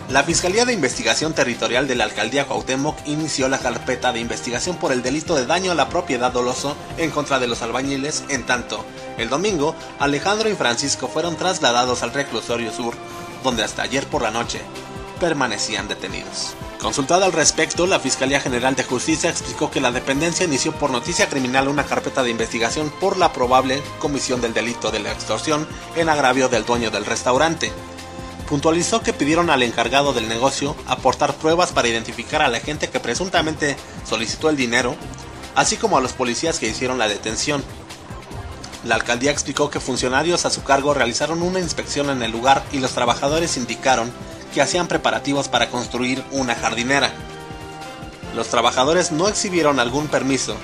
La 0.08 0.24
Fiscalía 0.24 0.66
de 0.66 0.74
Investigación 0.74 1.32
Territorial 1.32 1.88
de 1.88 1.94
la 1.94 2.04
Alcaldía 2.04 2.46
Cuauhtémoc 2.46 2.96
inició 3.06 3.48
la 3.48 3.58
carpeta 3.58 4.12
de 4.12 4.20
investigación 4.20 4.76
por 4.76 4.92
el 4.92 5.02
delito 5.02 5.34
de 5.34 5.46
daño 5.46 5.72
a 5.72 5.74
la 5.74 5.88
propiedad 5.88 6.32
doloso 6.32 6.76
en 6.98 7.10
contra 7.10 7.38
de 7.38 7.46
los 7.46 7.62
albañiles, 7.62 8.24
en 8.28 8.44
tanto, 8.44 8.84
el 9.16 9.30
domingo, 9.30 9.74
Alejandro 9.98 10.50
y 10.50 10.54
Francisco 10.54 11.08
fueron 11.08 11.36
trasladados 11.36 12.02
al 12.02 12.12
reclusorio 12.12 12.72
sur, 12.72 12.94
donde 13.42 13.62
hasta 13.62 13.82
ayer 13.82 14.06
por 14.06 14.22
la 14.22 14.30
noche 14.30 14.60
permanecían 15.18 15.88
detenidos. 15.88 16.54
Consultada 16.80 17.26
al 17.26 17.32
respecto, 17.32 17.86
la 17.86 18.00
Fiscalía 18.00 18.40
General 18.40 18.74
de 18.74 18.82
Justicia 18.82 19.30
explicó 19.30 19.70
que 19.70 19.80
la 19.80 19.92
dependencia 19.92 20.44
inició 20.44 20.72
por 20.72 20.90
noticia 20.90 21.28
criminal 21.28 21.68
una 21.68 21.86
carpeta 21.86 22.24
de 22.24 22.30
investigación 22.30 22.92
por 23.00 23.16
la 23.16 23.32
probable 23.32 23.80
comisión 24.00 24.40
del 24.40 24.52
delito 24.52 24.90
de 24.90 24.98
la 24.98 25.12
extorsión 25.12 25.68
en 25.94 26.08
agravio 26.08 26.48
del 26.48 26.66
dueño 26.66 26.90
del 26.90 27.06
restaurante, 27.06 27.72
puntualizó 28.52 29.00
que 29.00 29.14
pidieron 29.14 29.48
al 29.48 29.62
encargado 29.62 30.12
del 30.12 30.28
negocio 30.28 30.76
aportar 30.86 31.32
pruebas 31.36 31.72
para 31.72 31.88
identificar 31.88 32.42
a 32.42 32.48
la 32.48 32.60
gente 32.60 32.90
que 32.90 33.00
presuntamente 33.00 33.78
solicitó 34.06 34.50
el 34.50 34.58
dinero, 34.58 34.94
así 35.54 35.78
como 35.78 35.96
a 35.96 36.02
los 36.02 36.12
policías 36.12 36.58
que 36.58 36.68
hicieron 36.68 36.98
la 36.98 37.08
detención. 37.08 37.64
La 38.84 38.96
alcaldía 38.96 39.30
explicó 39.30 39.70
que 39.70 39.80
funcionarios 39.80 40.44
a 40.44 40.50
su 40.50 40.64
cargo 40.64 40.92
realizaron 40.92 41.40
una 41.40 41.60
inspección 41.60 42.10
en 42.10 42.22
el 42.22 42.30
lugar 42.30 42.62
y 42.72 42.78
los 42.78 42.90
trabajadores 42.90 43.56
indicaron 43.56 44.12
que 44.52 44.60
hacían 44.60 44.86
preparativos 44.86 45.48
para 45.48 45.70
construir 45.70 46.22
una 46.30 46.54
jardinera. 46.54 47.10
Los 48.36 48.48
trabajadores 48.48 49.12
no 49.12 49.28
exhibieron 49.28 49.80
algún 49.80 50.08
permiso 50.08 50.56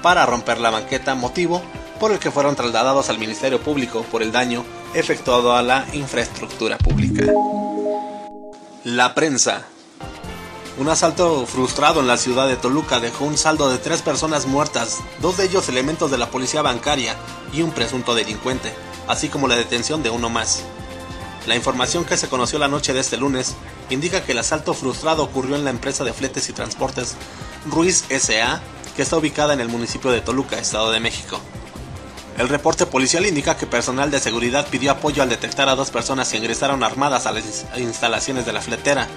para 0.00 0.24
romper 0.24 0.60
la 0.60 0.70
banqueta, 0.70 1.14
motivo 1.14 1.60
por 2.00 2.10
el 2.10 2.20
que 2.20 2.30
fueron 2.30 2.56
trasladados 2.56 3.10
al 3.10 3.18
Ministerio 3.18 3.60
Público 3.60 4.02
por 4.10 4.22
el 4.22 4.32
daño 4.32 4.64
efectuado 4.94 5.54
a 5.54 5.62
la 5.62 5.86
infraestructura 5.92 6.78
pública. 6.78 7.24
La 8.84 9.14
prensa. 9.14 9.66
Un 10.78 10.88
asalto 10.88 11.44
frustrado 11.46 12.00
en 12.00 12.06
la 12.06 12.16
ciudad 12.16 12.46
de 12.46 12.56
Toluca 12.56 13.00
dejó 13.00 13.24
un 13.24 13.36
saldo 13.36 13.68
de 13.68 13.78
tres 13.78 14.00
personas 14.00 14.46
muertas, 14.46 14.98
dos 15.20 15.36
de 15.36 15.44
ellos 15.44 15.68
elementos 15.68 16.10
de 16.10 16.18
la 16.18 16.30
policía 16.30 16.62
bancaria 16.62 17.16
y 17.52 17.62
un 17.62 17.72
presunto 17.72 18.14
delincuente, 18.14 18.72
así 19.08 19.28
como 19.28 19.48
la 19.48 19.56
detención 19.56 20.02
de 20.02 20.10
uno 20.10 20.30
más. 20.30 20.62
La 21.48 21.56
información 21.56 22.04
que 22.04 22.16
se 22.16 22.28
conoció 22.28 22.58
la 22.58 22.68
noche 22.68 22.92
de 22.92 23.00
este 23.00 23.16
lunes 23.16 23.56
indica 23.90 24.22
que 24.22 24.32
el 24.32 24.38
asalto 24.38 24.74
frustrado 24.74 25.24
ocurrió 25.24 25.56
en 25.56 25.64
la 25.64 25.70
empresa 25.70 26.04
de 26.04 26.12
fletes 26.12 26.48
y 26.48 26.52
transportes 26.52 27.16
Ruiz 27.66 28.04
SA, 28.10 28.60
que 28.94 29.02
está 29.02 29.16
ubicada 29.16 29.54
en 29.54 29.60
el 29.60 29.68
municipio 29.68 30.10
de 30.10 30.20
Toluca, 30.20 30.58
Estado 30.58 30.90
de 30.92 31.00
México. 31.00 31.40
El 32.38 32.48
reporte 32.48 32.86
policial 32.86 33.26
indica 33.26 33.56
que 33.56 33.66
personal 33.66 34.12
de 34.12 34.20
seguridad 34.20 34.68
pidió 34.68 34.92
apoyo 34.92 35.24
al 35.24 35.28
detectar 35.28 35.68
a 35.68 35.74
dos 35.74 35.90
personas 35.90 36.30
que 36.30 36.36
ingresaron 36.36 36.84
armadas 36.84 37.26
a 37.26 37.32
las 37.32 37.66
instalaciones 37.76 38.46
de 38.46 38.52
la 38.52 38.60
fletera. 38.60 39.08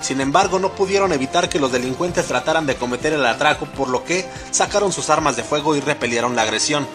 Sin 0.00 0.22
embargo, 0.22 0.58
no 0.58 0.72
pudieron 0.72 1.12
evitar 1.12 1.50
que 1.50 1.60
los 1.60 1.72
delincuentes 1.72 2.24
trataran 2.24 2.64
de 2.64 2.76
cometer 2.76 3.12
el 3.12 3.26
atraco, 3.26 3.66
por 3.66 3.88
lo 3.88 4.02
que 4.02 4.26
sacaron 4.50 4.92
sus 4.92 5.10
armas 5.10 5.36
de 5.36 5.44
fuego 5.44 5.76
y 5.76 5.80
repelieron 5.80 6.34
la 6.34 6.42
agresión. 6.42 6.86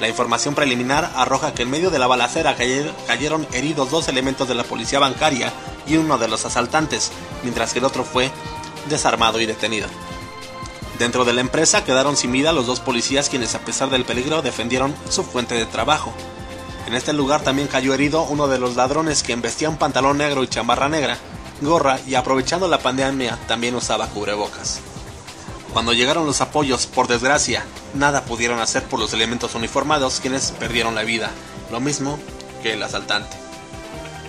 La 0.00 0.08
información 0.08 0.54
preliminar 0.54 1.12
arroja 1.16 1.52
que 1.52 1.64
en 1.64 1.70
medio 1.70 1.90
de 1.90 1.98
la 1.98 2.06
balacera 2.06 2.56
cayeron 2.56 3.46
heridos 3.52 3.90
dos 3.90 4.08
elementos 4.08 4.48
de 4.48 4.54
la 4.54 4.64
policía 4.64 5.00
bancaria 5.00 5.52
y 5.86 5.98
uno 5.98 6.16
de 6.16 6.28
los 6.28 6.46
asaltantes, 6.46 7.12
mientras 7.42 7.74
que 7.74 7.78
el 7.78 7.84
otro 7.84 8.04
fue 8.04 8.30
desarmado 8.88 9.38
y 9.38 9.44
detenido. 9.44 9.86
Dentro 10.98 11.24
de 11.24 11.32
la 11.32 11.40
empresa 11.40 11.84
quedaron 11.84 12.16
sin 12.16 12.30
vida 12.30 12.52
los 12.52 12.66
dos 12.66 12.80
policías 12.80 13.28
quienes 13.28 13.54
a 13.54 13.60
pesar 13.60 13.90
del 13.90 14.04
peligro 14.04 14.42
defendieron 14.42 14.94
su 15.08 15.24
fuente 15.24 15.54
de 15.54 15.66
trabajo. 15.66 16.12
En 16.86 16.94
este 16.94 17.12
lugar 17.12 17.42
también 17.42 17.66
cayó 17.66 17.94
herido 17.94 18.22
uno 18.22 18.46
de 18.46 18.58
los 18.58 18.76
ladrones 18.76 19.22
quien 19.22 19.42
vestía 19.42 19.70
un 19.70 19.76
pantalón 19.76 20.18
negro 20.18 20.44
y 20.44 20.48
chamarra 20.48 20.88
negra, 20.88 21.18
gorra 21.60 21.98
y 22.06 22.14
aprovechando 22.14 22.68
la 22.68 22.78
pandemia 22.78 23.38
también 23.48 23.74
usaba 23.74 24.06
cubrebocas. 24.08 24.80
Cuando 25.72 25.92
llegaron 25.92 26.26
los 26.26 26.40
apoyos, 26.40 26.86
por 26.86 27.08
desgracia, 27.08 27.64
nada 27.94 28.24
pudieron 28.24 28.60
hacer 28.60 28.84
por 28.84 29.00
los 29.00 29.12
elementos 29.12 29.56
uniformados 29.56 30.20
quienes 30.20 30.52
perdieron 30.52 30.94
la 30.94 31.02
vida, 31.02 31.32
lo 31.72 31.80
mismo 31.80 32.20
que 32.62 32.74
el 32.74 32.82
asaltante. 32.84 33.36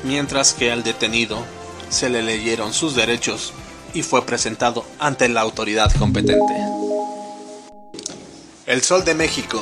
Mientras 0.04 0.54
que 0.54 0.72
al 0.72 0.84
detenido 0.84 1.46
se 1.90 2.10
le 2.10 2.24
leyeron 2.24 2.74
sus 2.74 2.96
derechos 2.96 3.54
y 3.96 4.04
fue 4.04 4.24
presentado 4.26 4.86
ante 5.00 5.28
la 5.30 5.42
autoridad 5.42 5.92
competente. 5.98 6.54
El 8.68 8.82
Sol 8.84 9.06
de 9.06 9.16
México. 9.16 9.62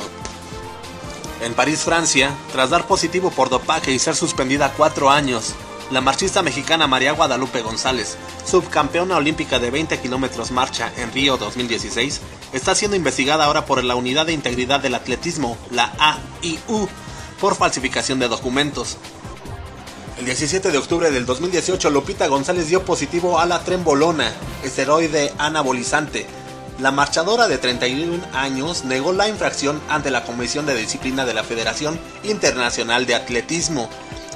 En 1.42 1.54
París, 1.54 1.80
Francia, 1.80 2.34
tras 2.52 2.70
dar 2.70 2.86
positivo 2.86 3.30
por 3.30 3.48
dopaje 3.48 3.92
y 3.92 3.98
ser 3.98 4.16
suspendida 4.16 4.72
cuatro 4.76 5.10
años, 5.10 5.54
la 5.90 6.00
marchista 6.00 6.42
mexicana 6.42 6.86
María 6.86 7.12
Guadalupe 7.12 7.60
González, 7.62 8.16
subcampeona 8.44 9.16
olímpica 9.16 9.58
de 9.58 9.70
20 9.70 10.00
kilómetros 10.00 10.50
marcha 10.50 10.92
en 10.96 11.12
Río 11.12 11.36
2016, 11.36 12.20
está 12.52 12.74
siendo 12.74 12.96
investigada 12.96 13.44
ahora 13.44 13.66
por 13.66 13.84
la 13.84 13.94
Unidad 13.94 14.26
de 14.26 14.32
Integridad 14.32 14.80
del 14.80 14.94
Atletismo, 14.94 15.56
la 15.70 15.92
AIU, 15.98 16.88
por 17.40 17.54
falsificación 17.54 18.18
de 18.18 18.28
documentos. 18.28 18.96
El 20.18 20.26
17 20.26 20.70
de 20.70 20.78
octubre 20.78 21.10
del 21.10 21.26
2018, 21.26 21.90
Lupita 21.90 22.28
González 22.28 22.68
dio 22.68 22.84
positivo 22.84 23.40
a 23.40 23.46
la 23.46 23.64
trembolona, 23.64 24.32
esteroide 24.62 25.32
anabolizante. 25.38 26.26
La 26.78 26.92
marchadora 26.92 27.48
de 27.48 27.58
31 27.58 28.22
años 28.32 28.84
negó 28.84 29.12
la 29.12 29.28
infracción 29.28 29.80
ante 29.88 30.12
la 30.12 30.24
Comisión 30.24 30.66
de 30.66 30.76
Disciplina 30.76 31.24
de 31.24 31.34
la 31.34 31.42
Federación 31.42 31.98
Internacional 32.22 33.06
de 33.06 33.16
Atletismo 33.16 33.90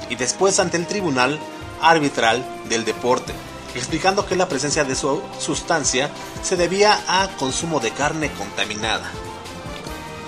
y 0.09 0.15
después 0.15 0.59
ante 0.59 0.75
el 0.75 0.85
Tribunal 0.85 1.39
Arbitral 1.81 2.43
del 2.67 2.83
Deporte, 2.83 3.31
explicando 3.73 4.25
que 4.25 4.35
la 4.35 4.49
presencia 4.49 4.83
de 4.83 4.95
su 4.95 5.21
sustancia 5.39 6.09
se 6.43 6.57
debía 6.57 6.99
a 7.07 7.29
consumo 7.37 7.79
de 7.79 7.91
carne 7.91 8.31
contaminada. 8.33 9.09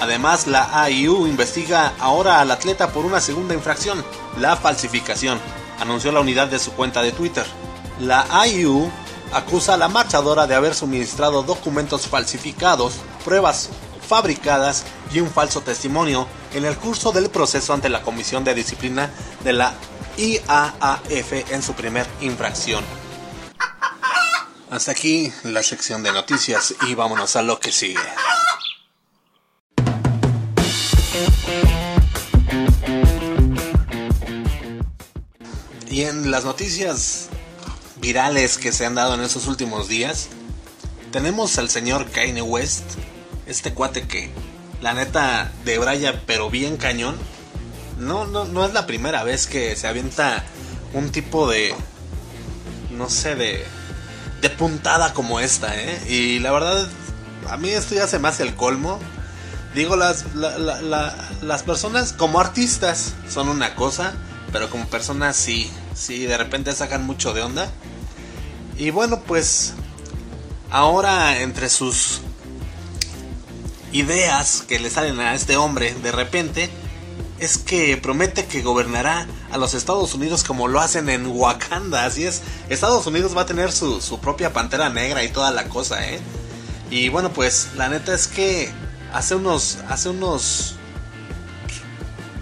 Además, 0.01 0.47
la 0.47 0.81
AIU 0.81 1.27
investiga 1.27 1.93
ahora 1.99 2.41
al 2.41 2.49
atleta 2.49 2.91
por 2.91 3.05
una 3.05 3.21
segunda 3.21 3.53
infracción, 3.53 4.03
la 4.39 4.57
falsificación, 4.57 5.39
anunció 5.79 6.11
la 6.11 6.21
unidad 6.21 6.47
de 6.47 6.57
su 6.57 6.71
cuenta 6.71 7.03
de 7.03 7.11
Twitter. 7.11 7.45
La 7.99 8.25
AIU 8.31 8.91
acusa 9.31 9.75
a 9.75 9.77
la 9.77 9.89
marchadora 9.89 10.47
de 10.47 10.55
haber 10.55 10.73
suministrado 10.73 11.43
documentos 11.43 12.07
falsificados, 12.07 12.95
pruebas 13.23 13.69
fabricadas 14.09 14.85
y 15.13 15.19
un 15.19 15.29
falso 15.29 15.61
testimonio 15.61 16.27
en 16.55 16.65
el 16.65 16.77
curso 16.77 17.11
del 17.11 17.29
proceso 17.29 17.71
ante 17.71 17.87
la 17.87 18.01
Comisión 18.01 18.43
de 18.43 18.55
Disciplina 18.55 19.11
de 19.43 19.53
la 19.53 19.75
IAAF 20.17 21.51
en 21.51 21.61
su 21.61 21.73
primer 21.73 22.07
infracción. 22.21 22.83
Hasta 24.71 24.93
aquí 24.93 25.31
la 25.43 25.61
sección 25.61 26.01
de 26.01 26.11
noticias 26.11 26.73
y 26.87 26.95
vámonos 26.95 27.35
a 27.35 27.43
lo 27.43 27.59
que 27.59 27.71
sigue. 27.71 27.99
Y 35.89 36.03
en 36.03 36.31
las 36.31 36.45
noticias 36.45 37.29
virales 38.01 38.57
que 38.57 38.71
se 38.71 38.85
han 38.85 38.95
dado 38.95 39.13
en 39.13 39.21
estos 39.21 39.47
últimos 39.47 39.87
días. 39.87 40.29
Tenemos 41.11 41.57
al 41.57 41.69
señor 41.69 42.09
Kanye 42.09 42.41
West, 42.41 42.83
este 43.45 43.73
cuate 43.73 44.07
que 44.07 44.29
la 44.81 44.93
neta 44.93 45.51
de 45.65 45.77
Braya 45.77 46.23
pero 46.25 46.49
bien 46.49 46.77
cañón. 46.77 47.15
No, 47.99 48.25
no, 48.25 48.45
no 48.45 48.65
es 48.65 48.73
la 48.73 48.87
primera 48.87 49.23
vez 49.23 49.45
que 49.45 49.75
se 49.75 49.87
avienta 49.87 50.43
un 50.93 51.11
tipo 51.11 51.47
de, 51.49 51.75
no 52.89 53.09
sé, 53.09 53.35
de, 53.35 53.63
de 54.41 54.49
puntada 54.49 55.13
como 55.13 55.39
esta, 55.39 55.79
¿eh? 55.79 56.01
Y 56.07 56.39
la 56.39 56.51
verdad, 56.51 56.87
a 57.49 57.57
mí 57.57 57.69
esto 57.69 57.93
ya 57.93 58.07
se 58.07 58.17
me 58.17 58.29
hace 58.29 58.43
el 58.43 58.55
colmo. 58.55 58.99
Digo, 59.73 59.95
las, 59.95 60.25
las 60.35 61.63
personas 61.63 62.13
como 62.13 62.39
artistas 62.39 63.13
son 63.29 63.47
una 63.47 63.75
cosa, 63.75 64.13
pero 64.51 64.69
como 64.69 64.85
personas 64.87 65.37
sí, 65.37 65.71
sí, 65.95 66.25
de 66.25 66.37
repente 66.37 66.73
sacan 66.73 67.05
mucho 67.05 67.33
de 67.33 67.41
onda. 67.41 67.71
Y 68.77 68.89
bueno, 68.89 69.21
pues 69.21 69.73
ahora 70.69 71.41
entre 71.41 71.69
sus 71.69 72.21
ideas 73.93 74.63
que 74.67 74.79
le 74.79 74.89
salen 74.89 75.19
a 75.19 75.35
este 75.35 75.57
hombre 75.57 75.93
de 75.93 76.11
repente 76.13 76.69
es 77.39 77.57
que 77.57 77.97
promete 77.97 78.45
que 78.45 78.61
gobernará 78.61 79.27
a 79.51 79.57
los 79.57 79.73
Estados 79.73 80.13
Unidos 80.13 80.43
como 80.43 80.67
lo 80.67 80.79
hacen 80.79 81.09
en 81.09 81.25
Wakanda. 81.25 82.05
Así 82.05 82.25
es, 82.25 82.41
Estados 82.69 83.07
Unidos 83.07 83.35
va 83.35 83.41
a 83.41 83.45
tener 83.45 83.71
su, 83.71 83.99
su 83.99 84.19
propia 84.19 84.53
pantera 84.53 84.89
negra 84.89 85.23
y 85.23 85.29
toda 85.29 85.51
la 85.51 85.65
cosa, 85.65 86.07
¿eh? 86.07 86.19
Y 86.91 87.09
bueno, 87.09 87.31
pues 87.33 87.69
la 87.75 87.89
neta 87.89 88.13
es 88.13 88.27
que 88.27 88.71
hace 89.13 89.35
unos, 89.35 89.79
hace 89.89 90.09
unos 90.09 90.75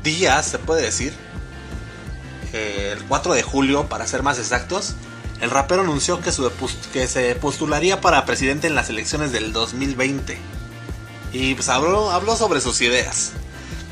días, 0.04 0.46
se 0.46 0.60
puede 0.60 0.82
decir, 0.82 1.14
eh, 2.54 2.96
el 2.98 3.04
4 3.06 3.34
de 3.34 3.44
julio, 3.44 3.88
para 3.88 4.08
ser 4.08 4.24
más 4.24 4.40
exactos, 4.40 4.96
el 5.42 5.50
rapero 5.50 5.82
anunció 5.82 6.20
que, 6.20 6.32
su, 6.32 6.52
que 6.92 7.08
se 7.08 7.36
postularía 7.36 8.02
para 8.02 8.26
presidente 8.26 8.68
en 8.68 8.76
las 8.76 8.90
elecciones 8.90 9.32
del 9.32 9.54
2020. 9.54 10.38
Y 11.32 11.56
pues 11.56 11.70
habló, 11.70 12.12
habló 12.12 12.36
sobre 12.36 12.60
sus 12.60 12.82
ideas. 12.82 13.32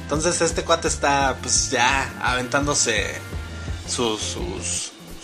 Entonces 0.01 0.41
este 0.41 0.63
cuate 0.63 0.87
está 0.87 1.37
pues 1.41 1.69
ya 1.69 2.13
aventándose 2.21 3.15
sus, 3.87 4.37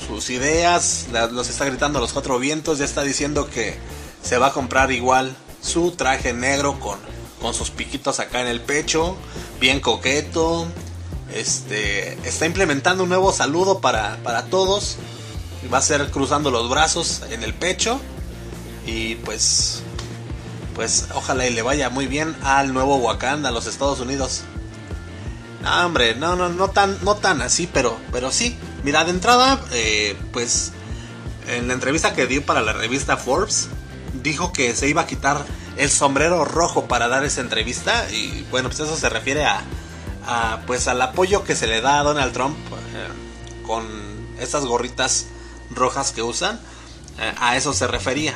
sus, 0.08 0.30
ideas, 0.30 1.08
los 1.32 1.50
está 1.50 1.66
gritando 1.66 2.00
a 2.00 2.02
los 2.02 2.14
cuatro 2.14 2.38
vientos, 2.38 2.78
ya 2.78 2.86
está 2.86 3.04
diciendo 3.04 3.50
que 3.50 3.78
se 4.22 4.38
va 4.38 4.48
a 4.48 4.54
comprar 4.54 4.92
igual 4.92 5.36
su 5.62 5.92
traje 5.92 6.34
negro 6.34 6.80
con, 6.80 7.00
con 7.44 7.54
sus 7.54 7.72
piquitos 7.72 8.22
acá 8.22 8.40
en 8.40 8.48
el 8.48 8.62
pecho, 8.62 9.18
bien 9.60 9.82
coqueto. 9.82 10.66
Este 11.36 12.18
está 12.28 12.46
implementando 12.46 13.04
un 13.04 13.10
nuevo 13.10 13.34
saludo 13.34 13.82
para, 13.82 14.18
para 14.24 14.46
todos. 14.46 14.96
Va 15.72 15.80
a 15.80 15.82
ser 15.82 16.10
cruzando 16.10 16.52
los 16.52 16.70
brazos 16.70 17.22
en 17.30 17.44
el 17.44 17.54
pecho. 17.54 18.00
Y 18.88 19.16
pues 19.16 19.84
pues 20.74 21.08
ojalá 21.14 21.46
y 21.46 21.54
le 21.54 21.62
vaya 21.62 21.90
muy 21.90 22.08
bien 22.08 22.34
al 22.44 22.74
nuevo 22.74 22.96
Wakanda, 22.96 23.50
a 23.50 23.52
los 23.52 23.68
Estados 23.68 24.00
Unidos. 24.00 24.44
No, 25.62 25.86
hombre, 25.86 26.16
no, 26.16 26.38
no, 26.38 26.48
no 26.48 26.70
tan, 26.70 26.98
no 27.04 27.16
tan 27.16 27.42
así, 27.42 27.70
pero, 27.72 27.98
pero 28.14 28.32
sí. 28.32 28.58
Mira, 28.86 29.04
de 29.04 29.12
entrada, 29.12 29.62
eh, 29.74 30.16
pues, 30.32 30.72
en 31.50 31.68
la 31.68 31.74
entrevista 31.74 32.14
que 32.14 32.26
dio 32.26 32.46
para 32.46 32.62
la 32.62 32.72
revista 32.72 33.18
Forbes, 33.18 33.68
dijo 34.24 34.54
que 34.54 34.74
se 34.76 34.88
iba 34.88 35.02
a 35.02 35.08
quitar 35.08 35.46
el 35.78 35.90
sombrero 35.90 36.46
rojo 36.46 36.86
para 36.86 37.08
dar 37.08 37.24
esa 37.24 37.42
entrevista 37.42 38.10
y 38.12 38.46
bueno, 38.52 38.70
pues 38.70 38.80
eso 38.82 38.96
se 38.96 39.10
refiere 39.10 39.46
a, 39.46 39.62
a 40.26 40.62
pues 40.68 40.88
al 40.88 41.02
apoyo 41.02 41.44
que 41.44 41.56
se 41.56 41.68
le 41.68 41.82
da 41.82 42.00
a 42.00 42.04
Donald 42.04 42.34
Trump 42.34 42.58
eh, 42.96 43.66
con 43.66 43.86
esas 44.40 44.66
gorritas 44.66 45.28
rojas 45.72 46.12
que 46.12 46.22
usan, 46.22 46.60
eh, 47.20 47.34
a 47.40 47.58
eso 47.58 47.74
se 47.74 47.88
refería. 47.88 48.34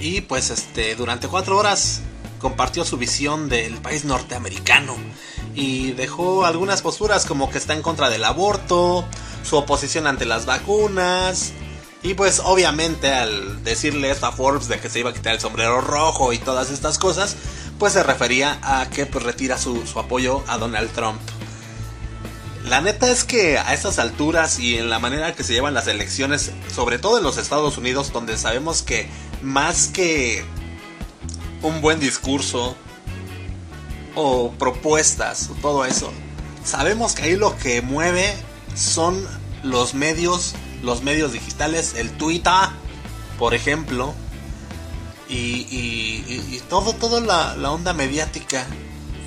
Y 0.00 0.20
pues 0.22 0.50
este, 0.50 0.94
durante 0.94 1.28
cuatro 1.28 1.56
horas 1.56 2.02
compartió 2.38 2.84
su 2.84 2.96
visión 2.98 3.48
del 3.48 3.78
país 3.78 4.04
norteamericano 4.04 4.94
y 5.54 5.92
dejó 5.92 6.44
algunas 6.44 6.82
posturas 6.82 7.24
como 7.24 7.50
que 7.50 7.58
está 7.58 7.72
en 7.72 7.82
contra 7.82 8.10
del 8.10 8.24
aborto, 8.24 9.06
su 9.42 9.56
oposición 9.56 10.06
ante 10.06 10.26
las 10.26 10.44
vacunas. 10.44 11.52
Y 12.02 12.14
pues 12.14 12.40
obviamente 12.44 13.12
al 13.12 13.64
decirle 13.64 14.10
esto 14.10 14.26
a 14.26 14.32
Forbes 14.32 14.68
de 14.68 14.78
que 14.78 14.88
se 14.88 15.00
iba 15.00 15.10
a 15.10 15.14
quitar 15.14 15.34
el 15.34 15.40
sombrero 15.40 15.80
rojo 15.80 16.32
y 16.32 16.38
todas 16.38 16.70
estas 16.70 16.98
cosas, 16.98 17.36
pues 17.78 17.94
se 17.94 18.02
refería 18.02 18.58
a 18.62 18.88
que 18.90 19.06
pues 19.06 19.24
retira 19.24 19.58
su, 19.58 19.86
su 19.86 19.98
apoyo 19.98 20.42
a 20.46 20.58
Donald 20.58 20.90
Trump. 20.92 21.20
La 22.68 22.80
neta 22.80 23.10
es 23.10 23.22
que 23.22 23.58
a 23.58 23.74
estas 23.74 24.00
alturas 24.00 24.58
y 24.58 24.76
en 24.76 24.90
la 24.90 24.98
manera 24.98 25.34
que 25.36 25.44
se 25.44 25.52
llevan 25.52 25.72
las 25.72 25.86
elecciones, 25.86 26.50
sobre 26.74 26.98
todo 26.98 27.18
en 27.18 27.24
los 27.24 27.38
Estados 27.38 27.78
Unidos, 27.78 28.12
donde 28.12 28.36
sabemos 28.36 28.82
que 28.82 29.08
más 29.40 29.86
que 29.86 30.44
un 31.62 31.80
buen 31.80 32.00
discurso 32.00 32.76
o 34.16 34.50
propuestas 34.58 35.48
o 35.50 35.54
todo 35.54 35.84
eso, 35.84 36.12
sabemos 36.64 37.14
que 37.14 37.22
ahí 37.22 37.36
lo 37.36 37.56
que 37.56 37.82
mueve 37.82 38.34
son 38.74 39.24
los 39.62 39.94
medios, 39.94 40.54
los 40.82 41.02
medios 41.02 41.32
digitales, 41.32 41.94
el 41.96 42.10
Twitter, 42.10 42.52
por 43.38 43.54
ejemplo, 43.54 44.14
y, 45.28 46.60
todo, 46.68 46.92
toda 46.92 47.20
la, 47.20 47.56
la, 47.56 47.70
onda 47.72 47.92
mediática 47.92 48.66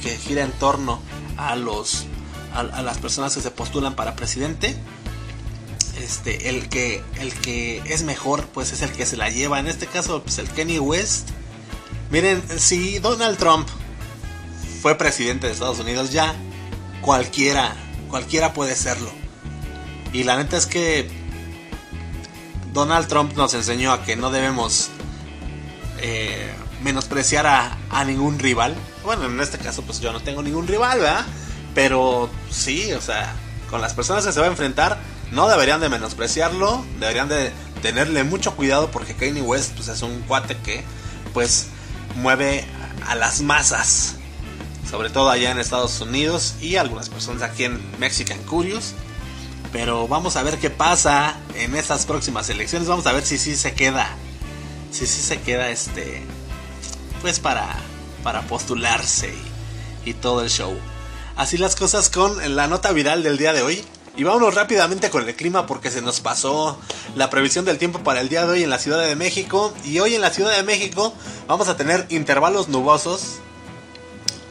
que 0.02 0.18
gira 0.18 0.44
en 0.44 0.52
torno 0.54 1.02
a 1.38 1.56
los 1.56 2.06
a, 2.54 2.60
a 2.60 2.82
las 2.82 2.98
personas 2.98 3.36
que 3.36 3.42
se 3.42 3.52
postulan 3.52 3.96
para 3.96 4.16
presidente 4.16 4.78
este, 6.02 6.50
el 6.50 6.70
que, 6.70 7.04
el 7.20 7.34
que 7.34 7.82
es 7.86 8.04
mejor, 8.04 8.48
pues 8.48 8.72
es 8.72 8.82
el 8.82 8.92
que 8.92 9.06
se 9.06 9.18
la 9.18 9.30
lleva. 9.30 9.60
En 9.60 9.68
este 9.68 9.86
caso, 9.86 10.24
pues 10.24 10.38
el 10.40 10.48
Kenny 10.50 10.80
West. 10.80 11.30
Miren, 12.10 12.42
si 12.58 13.00
Donald 13.00 13.38
Trump 13.38 13.68
fue 14.82 14.96
presidente 14.96 15.48
de 15.48 15.54
Estados 15.54 15.80
Unidos 15.80 16.12
ya, 16.12 16.34
cualquiera, 17.02 17.76
cualquiera 18.10 18.54
puede 18.54 18.76
serlo. 18.76 19.12
Y 20.14 20.24
la 20.24 20.38
neta 20.38 20.58
es 20.58 20.66
que 20.66 21.10
Donald 22.74 23.08
Trump 23.08 23.36
nos 23.36 23.54
enseñó 23.54 23.92
a 23.92 24.04
que 24.04 24.16
no 24.16 24.30
debemos 24.32 24.90
eh, 26.00 26.52
menospreciar 26.84 27.46
a, 27.48 28.06
ningún 28.06 28.40
rival. 28.40 28.76
Bueno, 29.04 29.26
en 29.26 29.40
este 29.40 29.58
caso, 29.58 29.82
pues 29.82 30.00
yo 30.00 30.14
no 30.14 30.22
tengo 30.22 30.42
ningún 30.42 30.68
rival, 30.68 31.00
¿verdad? 31.00 31.26
Pero 31.76 32.30
sí, 32.50 32.94
o 32.94 33.02
sea, 33.02 33.34
con 33.70 33.82
las 33.82 33.94
personas 33.94 34.26
que 34.26 34.32
se 34.32 34.40
va 34.40 34.46
a 34.46 34.50
enfrentar, 34.50 35.00
no 35.32 35.48
deberían 35.48 35.82
de 35.82 35.90
menospreciarlo, 35.90 36.84
deberían 37.00 37.28
de 37.28 37.52
tenerle 37.82 38.24
mucho 38.24 38.56
cuidado 38.56 38.92
porque 38.92 39.14
Kanye 39.16 39.42
West 39.42 39.74
pues, 39.76 39.88
es 39.88 40.02
un 40.02 40.22
cuate 40.22 40.58
que 40.58 40.84
pues 41.34 41.68
mueve 42.16 42.66
a 43.08 43.16
las 43.16 43.42
masas, 43.42 44.16
sobre 44.90 45.10
todo 45.10 45.30
allá 45.30 45.52
en 45.52 45.60
Estados 45.60 46.00
Unidos 46.02 46.56
y 46.62 46.78
algunas 46.78 47.10
personas 47.10 47.44
aquí 47.44 47.66
en 47.66 47.80
Mexican 48.00 48.40
Curious. 48.44 48.94
Pero 49.72 50.08
vamos 50.08 50.36
a 50.36 50.44
ver 50.44 50.58
qué 50.58 50.70
pasa 50.70 51.38
en 51.56 51.76
estas 51.76 52.06
próximas 52.06 52.50
elecciones, 52.50 52.88
vamos 52.88 53.06
a 53.06 53.12
ver 53.12 53.26
si 53.26 53.38
sí 53.38 53.56
se 53.56 53.74
queda, 53.74 54.10
si 54.92 55.06
sí 55.06 55.22
se 55.22 55.40
queda 55.42 55.70
este, 55.70 56.24
pues 57.22 57.40
para, 57.40 57.68
para 58.24 58.42
postularse 58.44 59.34
y, 60.06 60.10
y 60.10 60.14
todo 60.14 60.42
el 60.42 60.50
show. 60.50 60.76
Así 61.36 61.58
las 61.58 61.76
cosas 61.76 62.10
con 62.10 62.56
la 62.56 62.68
nota 62.68 62.92
viral 62.92 63.24
del 63.24 63.38
día 63.38 63.54
de 63.54 63.62
hoy. 63.62 63.84
Y 64.18 64.24
vámonos 64.26 64.56
rápidamente 64.56 65.10
con 65.10 65.26
el 65.26 65.34
clima 65.34 65.66
porque 65.66 65.90
se 65.92 66.02
nos 66.02 66.20
pasó 66.20 66.78
la 67.16 67.30
previsión 67.30 67.64
del 67.64 67.78
tiempo 67.78 68.00
para 68.00 68.20
el 68.20 68.28
día 68.28 68.46
de 68.46 68.52
hoy 68.52 68.64
en 68.64 68.70
la 68.70 68.80
Ciudad 68.80 69.00
de 69.06 69.16
México. 69.16 69.74
Y 69.86 70.00
hoy 70.00 70.16
en 70.16 70.20
la 70.20 70.32
Ciudad 70.32 70.54
de 70.54 70.64
México 70.64 71.14
vamos 71.48 71.70
a 71.70 71.78
tener 71.78 72.06
intervalos 72.10 72.68
nubosos. 72.68 73.38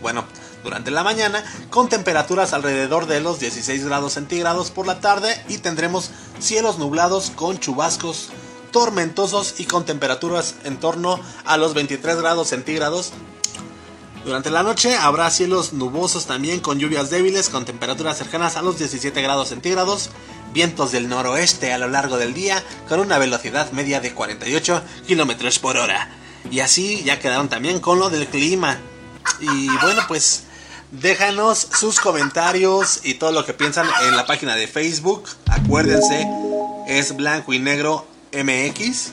Bueno, 0.01 0.25
durante 0.65 0.91
la 0.91 1.03
mañana 1.03 1.45
con 1.71 1.89
temperaturas 1.89 2.53
alrededor 2.53 3.07
de 3.07 3.21
los 3.21 3.41
16 3.41 3.85
grados 3.85 4.15
centígrados 4.15 4.71
por 4.71 4.87
la 4.87 5.01
tarde 5.01 5.35
y 5.49 5.59
tendremos 5.59 6.11
cielos 6.39 6.79
nublados 6.79 7.31
con 7.31 7.59
chubascos 7.59 8.31
tormentosos 8.73 9.61
y 9.61 9.65
con 9.65 9.85
temperaturas 9.85 10.57
en 10.65 10.79
torno 10.79 11.19
a 11.45 11.57
los 11.57 11.75
23 11.75 12.17
grados 12.17 12.49
centígrados 12.49 13.13
durante 14.29 14.51
la 14.51 14.63
noche 14.63 14.95
habrá 14.95 15.31
cielos 15.31 15.73
nubosos 15.73 16.27
también 16.27 16.61
con 16.61 16.79
lluvias 16.79 17.09
débiles 17.09 17.49
con 17.49 17.65
temperaturas 17.65 18.19
cercanas 18.19 18.57
a 18.57 18.63
los 18.63 18.77
17 18.77 19.23
grados 19.23 19.49
centígrados, 19.49 20.11
vientos 20.53 20.93
del 20.93 21.09
noroeste 21.09 21.73
a 21.73 21.79
lo 21.79 21.89
largo 21.89 22.19
del 22.19 22.35
día 22.35 22.63
con 22.89 23.01
una 23.01 23.17
velocidad 23.17 23.73
media 23.73 24.01
de 24.01 24.13
48 24.13 24.83
kilómetros 25.07 25.59
por 25.59 25.79
hora. 25.79 26.11
Y 26.51 26.61
así 26.61 27.03
ya 27.05 27.19
quedaron 27.19 27.49
también 27.49 27.81
con 27.81 27.99
lo 27.99 28.11
del 28.11 28.27
clima. 28.27 28.79
Y 29.41 29.69
bueno, 29.79 30.03
pues 30.09 30.45
déjanos 30.93 31.59
sus 31.59 32.01
comentarios 32.01 33.01
y 33.05 33.15
todo 33.15 33.33
lo 33.33 33.45
que 33.45 33.55
piensan 33.55 33.87
en 34.03 34.17
la 34.17 34.27
página 34.27 34.57
de 34.57 34.67
Facebook. 34.67 35.29
Acuérdense, 35.47 36.27
es 36.87 37.17
blanco 37.17 37.53
y 37.53 37.59
negro 37.59 38.07
MX. 38.33 39.13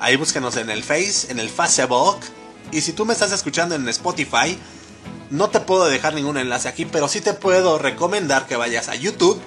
Ahí 0.00 0.16
búsquenos 0.16 0.56
en 0.56 0.70
el 0.70 0.82
Face, 0.82 1.30
en 1.30 1.40
el 1.40 1.50
Facebook 1.50 2.20
y 2.70 2.82
si 2.82 2.92
tú 2.92 3.04
me 3.04 3.12
estás 3.14 3.32
escuchando 3.32 3.74
en 3.74 3.88
Spotify, 3.88 4.58
no 5.30 5.50
te 5.50 5.60
puedo 5.60 5.86
dejar 5.86 6.14
ningún 6.14 6.36
enlace 6.36 6.68
aquí, 6.68 6.84
pero 6.84 7.08
sí 7.08 7.20
te 7.20 7.32
puedo 7.32 7.78
recomendar 7.78 8.46
que 8.46 8.56
vayas 8.56 8.88
a 8.88 8.94
YouTube 8.94 9.40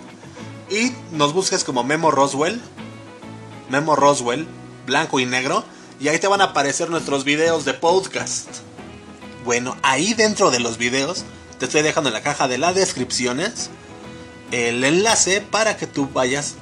y 0.70 0.92
nos 1.12 1.34
busques 1.34 1.64
como 1.64 1.84
Memo 1.84 2.12
Roswell 2.12 2.62
Memo 3.72 3.96
Roswell, 3.96 4.46
blanco 4.86 5.20
y 5.20 5.26
negro, 5.26 5.64
y 6.00 6.10
ahí 6.10 6.20
te 6.20 6.28
van 6.28 6.42
a 6.42 6.46
aparecer 6.46 6.90
nuestros 6.90 7.24
videos 7.24 7.64
de 7.64 7.74
podcast. 7.74 8.50
Bueno, 9.44 9.76
ahí 9.82 10.14
dentro 10.14 10.52
de 10.52 10.60
los 10.60 10.78
videos 10.78 11.26
te 11.58 11.66
estoy 11.66 11.82
dejando 11.82 12.10
en 12.10 12.14
la 12.14 12.22
caja 12.22 12.48
de 12.48 12.58
las 12.58 12.76
descripciones 12.76 13.70
el 14.52 14.84
enlace 14.84 15.42
para 15.42 15.78
que 15.78 15.88
tú 15.88 16.10
vayas 16.14 16.56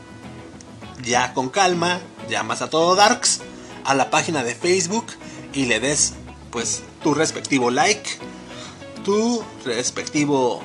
ya 1.04 1.34
con 1.34 1.50
calma, 1.50 2.00
llamas 2.30 2.62
a 2.62 2.70
todo 2.70 2.96
Darks, 2.96 3.42
a 3.84 3.96
la 3.96 4.10
página 4.10 4.44
de 4.44 4.56
Facebook 4.56 5.08
y 5.54 5.66
le 5.66 5.80
des 5.80 6.14
pues 6.52 6.84
tu 7.04 7.14
respectivo 7.14 7.72
like, 7.72 8.10
tu 9.04 9.44
respectivo 9.66 10.62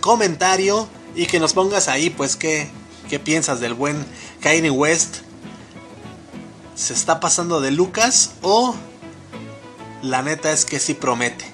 comentario 0.00 0.88
y 1.14 1.26
que 1.26 1.38
nos 1.40 1.54
pongas 1.54 1.88
ahí 1.88 2.10
pues 2.10 2.36
qué, 2.36 2.68
qué 3.08 3.18
piensas 3.18 3.60
del 3.60 3.74
buen 3.74 4.04
Kanye 4.40 4.70
West. 4.70 5.18
¿Se 6.74 6.92
está 6.92 7.20
pasando 7.20 7.60
de 7.60 7.70
Lucas 7.70 8.32
o 8.42 8.74
la 10.06 10.22
neta 10.22 10.52
es 10.52 10.64
que 10.64 10.78
sí 10.78 10.94
promete? 10.94 11.44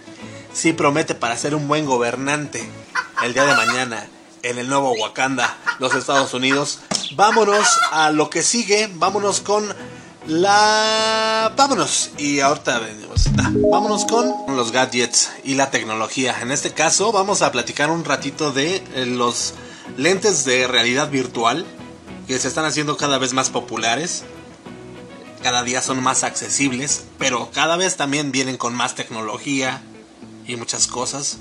Sí 0.52 0.72
promete 0.72 1.14
para 1.14 1.36
ser 1.36 1.54
un 1.54 1.66
buen 1.68 1.86
gobernante 1.86 2.62
el 3.24 3.32
día 3.32 3.44
de 3.44 3.54
mañana 3.54 4.06
en 4.42 4.58
el 4.58 4.68
nuevo 4.68 4.92
Wakanda, 4.92 5.56
los 5.78 5.94
Estados 5.94 6.34
Unidos. 6.34 6.80
Vámonos 7.14 7.66
a 7.90 8.10
lo 8.10 8.28
que 8.28 8.42
sigue, 8.42 8.90
vámonos 8.94 9.40
con 9.40 9.74
la... 10.26 11.52
Vámonos. 11.56 12.10
Y 12.18 12.40
ahorita 12.40 12.78
venimos. 12.80 13.26
Ah, 13.38 13.50
vámonos 13.70 14.04
con 14.04 14.34
los 14.54 14.72
gadgets 14.72 15.30
y 15.44 15.54
la 15.54 15.70
tecnología. 15.70 16.36
En 16.42 16.52
este 16.52 16.72
caso 16.72 17.12
vamos 17.12 17.40
a 17.42 17.52
platicar 17.52 17.90
un 17.90 18.04
ratito 18.04 18.52
de 18.52 18.76
eh, 18.94 19.06
los 19.06 19.54
lentes 19.96 20.44
de 20.44 20.66
realidad 20.66 21.10
virtual 21.10 21.64
que 22.26 22.38
se 22.38 22.48
están 22.48 22.66
haciendo 22.66 22.96
cada 22.96 23.18
vez 23.18 23.32
más 23.32 23.50
populares. 23.50 24.24
Cada 25.42 25.62
día 25.62 25.82
son 25.82 26.02
más 26.02 26.24
accesibles, 26.24 27.04
pero 27.18 27.50
cada 27.52 27.76
vez 27.76 27.96
también 27.96 28.32
vienen 28.32 28.56
con 28.56 28.74
más 28.74 28.94
tecnología 28.94 29.82
y 30.46 30.56
muchas 30.56 30.86
cosas. 30.86 31.38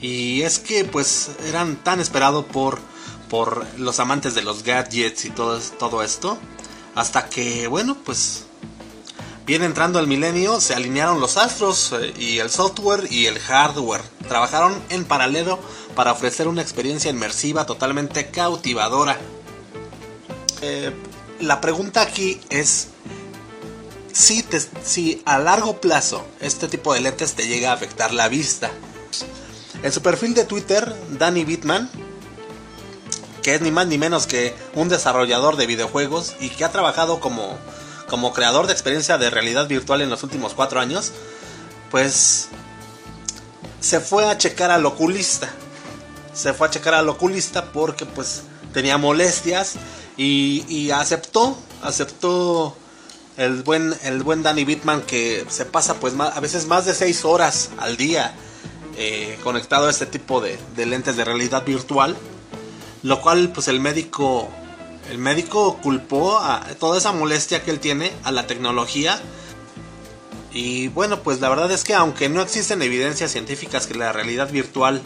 Y 0.00 0.42
es 0.42 0.58
que 0.58 0.84
pues 0.84 1.30
eran 1.46 1.76
tan 1.76 2.00
esperados 2.00 2.44
por, 2.46 2.80
por 3.28 3.66
los 3.78 4.00
amantes 4.00 4.34
de 4.34 4.42
los 4.42 4.62
gadgets 4.64 5.24
y 5.24 5.30
todo, 5.30 5.60
todo 5.78 6.02
esto 6.02 6.38
hasta 6.94 7.28
que, 7.28 7.66
bueno, 7.66 7.96
pues 8.04 8.44
viene 9.46 9.66
entrando 9.66 9.98
el 10.00 10.06
milenio, 10.06 10.60
se 10.60 10.74
alinearon 10.74 11.20
los 11.20 11.36
astros 11.36 11.94
eh, 11.98 12.12
y 12.18 12.38
el 12.38 12.50
software 12.50 13.06
y 13.10 13.26
el 13.26 13.38
hardware. 13.38 14.02
Trabajaron 14.28 14.80
en 14.90 15.04
paralelo 15.04 15.58
para 15.94 16.12
ofrecer 16.12 16.48
una 16.48 16.62
experiencia 16.62 17.10
inmersiva 17.10 17.66
totalmente 17.66 18.30
cautivadora. 18.30 19.18
Eh, 20.62 20.92
la 21.40 21.60
pregunta 21.60 22.02
aquí 22.02 22.40
es 22.50 22.88
si, 24.12 24.44
si 24.84 25.22
a 25.24 25.38
largo 25.38 25.80
plazo 25.80 26.24
este 26.40 26.68
tipo 26.68 26.94
de 26.94 27.00
lentes 27.00 27.34
te 27.34 27.46
llega 27.46 27.70
a 27.70 27.74
afectar 27.74 28.12
la 28.12 28.28
vista. 28.28 28.70
En 29.82 29.92
su 29.92 30.02
perfil 30.02 30.34
de 30.34 30.44
Twitter, 30.44 30.94
Danny 31.18 31.44
Bitman 31.44 31.90
que 33.40 33.54
es 33.54 33.60
ni 33.60 33.70
más 33.70 33.86
ni 33.86 33.98
menos 33.98 34.26
que 34.26 34.54
un 34.74 34.88
desarrollador 34.88 35.56
de 35.56 35.66
videojuegos 35.66 36.34
y 36.40 36.50
que 36.50 36.64
ha 36.64 36.70
trabajado 36.70 37.20
como, 37.20 37.56
como 38.08 38.32
creador 38.32 38.66
de 38.66 38.72
experiencia 38.72 39.18
de 39.18 39.30
realidad 39.30 39.66
virtual 39.66 40.02
en 40.02 40.10
los 40.10 40.22
últimos 40.22 40.54
cuatro 40.54 40.80
años, 40.80 41.12
pues 41.90 42.48
se 43.80 44.00
fue 44.00 44.28
a 44.28 44.38
checar 44.38 44.70
al 44.70 44.84
oculista. 44.86 45.50
Se 46.34 46.52
fue 46.52 46.68
a 46.68 46.70
checar 46.70 46.94
al 46.94 47.08
oculista 47.08 47.72
porque 47.72 48.06
pues 48.06 48.42
tenía 48.72 48.98
molestias 48.98 49.74
y, 50.16 50.90
aceptó, 50.90 51.56
aceptó 51.82 52.76
el 53.40 53.62
buen, 53.62 53.94
el 54.04 54.22
buen 54.22 54.42
Danny 54.42 54.66
Bitman 54.66 55.00
que 55.00 55.46
se 55.48 55.64
pasa 55.64 55.94
pues 55.94 56.12
a 56.18 56.38
veces 56.40 56.66
más 56.66 56.84
de 56.84 56.94
seis 56.94 57.24
horas 57.24 57.70
al 57.78 57.96
día 57.96 58.34
eh, 58.98 59.38
conectado 59.42 59.86
a 59.86 59.90
este 59.90 60.04
tipo 60.04 60.42
de, 60.42 60.58
de 60.76 60.84
lentes 60.84 61.16
de 61.16 61.24
realidad 61.24 61.64
virtual 61.64 62.18
lo 63.02 63.22
cual 63.22 63.50
pues 63.50 63.68
el 63.68 63.80
médico 63.80 64.50
el 65.10 65.16
médico 65.16 65.78
culpó 65.82 66.38
a 66.38 66.66
toda 66.78 66.98
esa 66.98 67.12
molestia 67.12 67.64
que 67.64 67.70
él 67.70 67.80
tiene 67.80 68.12
a 68.22 68.30
la 68.30 68.46
tecnología. 68.46 69.20
Y 70.52 70.88
bueno 70.88 71.22
pues 71.22 71.40
la 71.40 71.48
verdad 71.48 71.72
es 71.72 71.82
que 71.82 71.94
aunque 71.94 72.28
no 72.28 72.42
existen 72.42 72.82
evidencias 72.82 73.30
científicas 73.30 73.86
que 73.86 73.94
la 73.94 74.12
realidad 74.12 74.50
virtual 74.50 75.00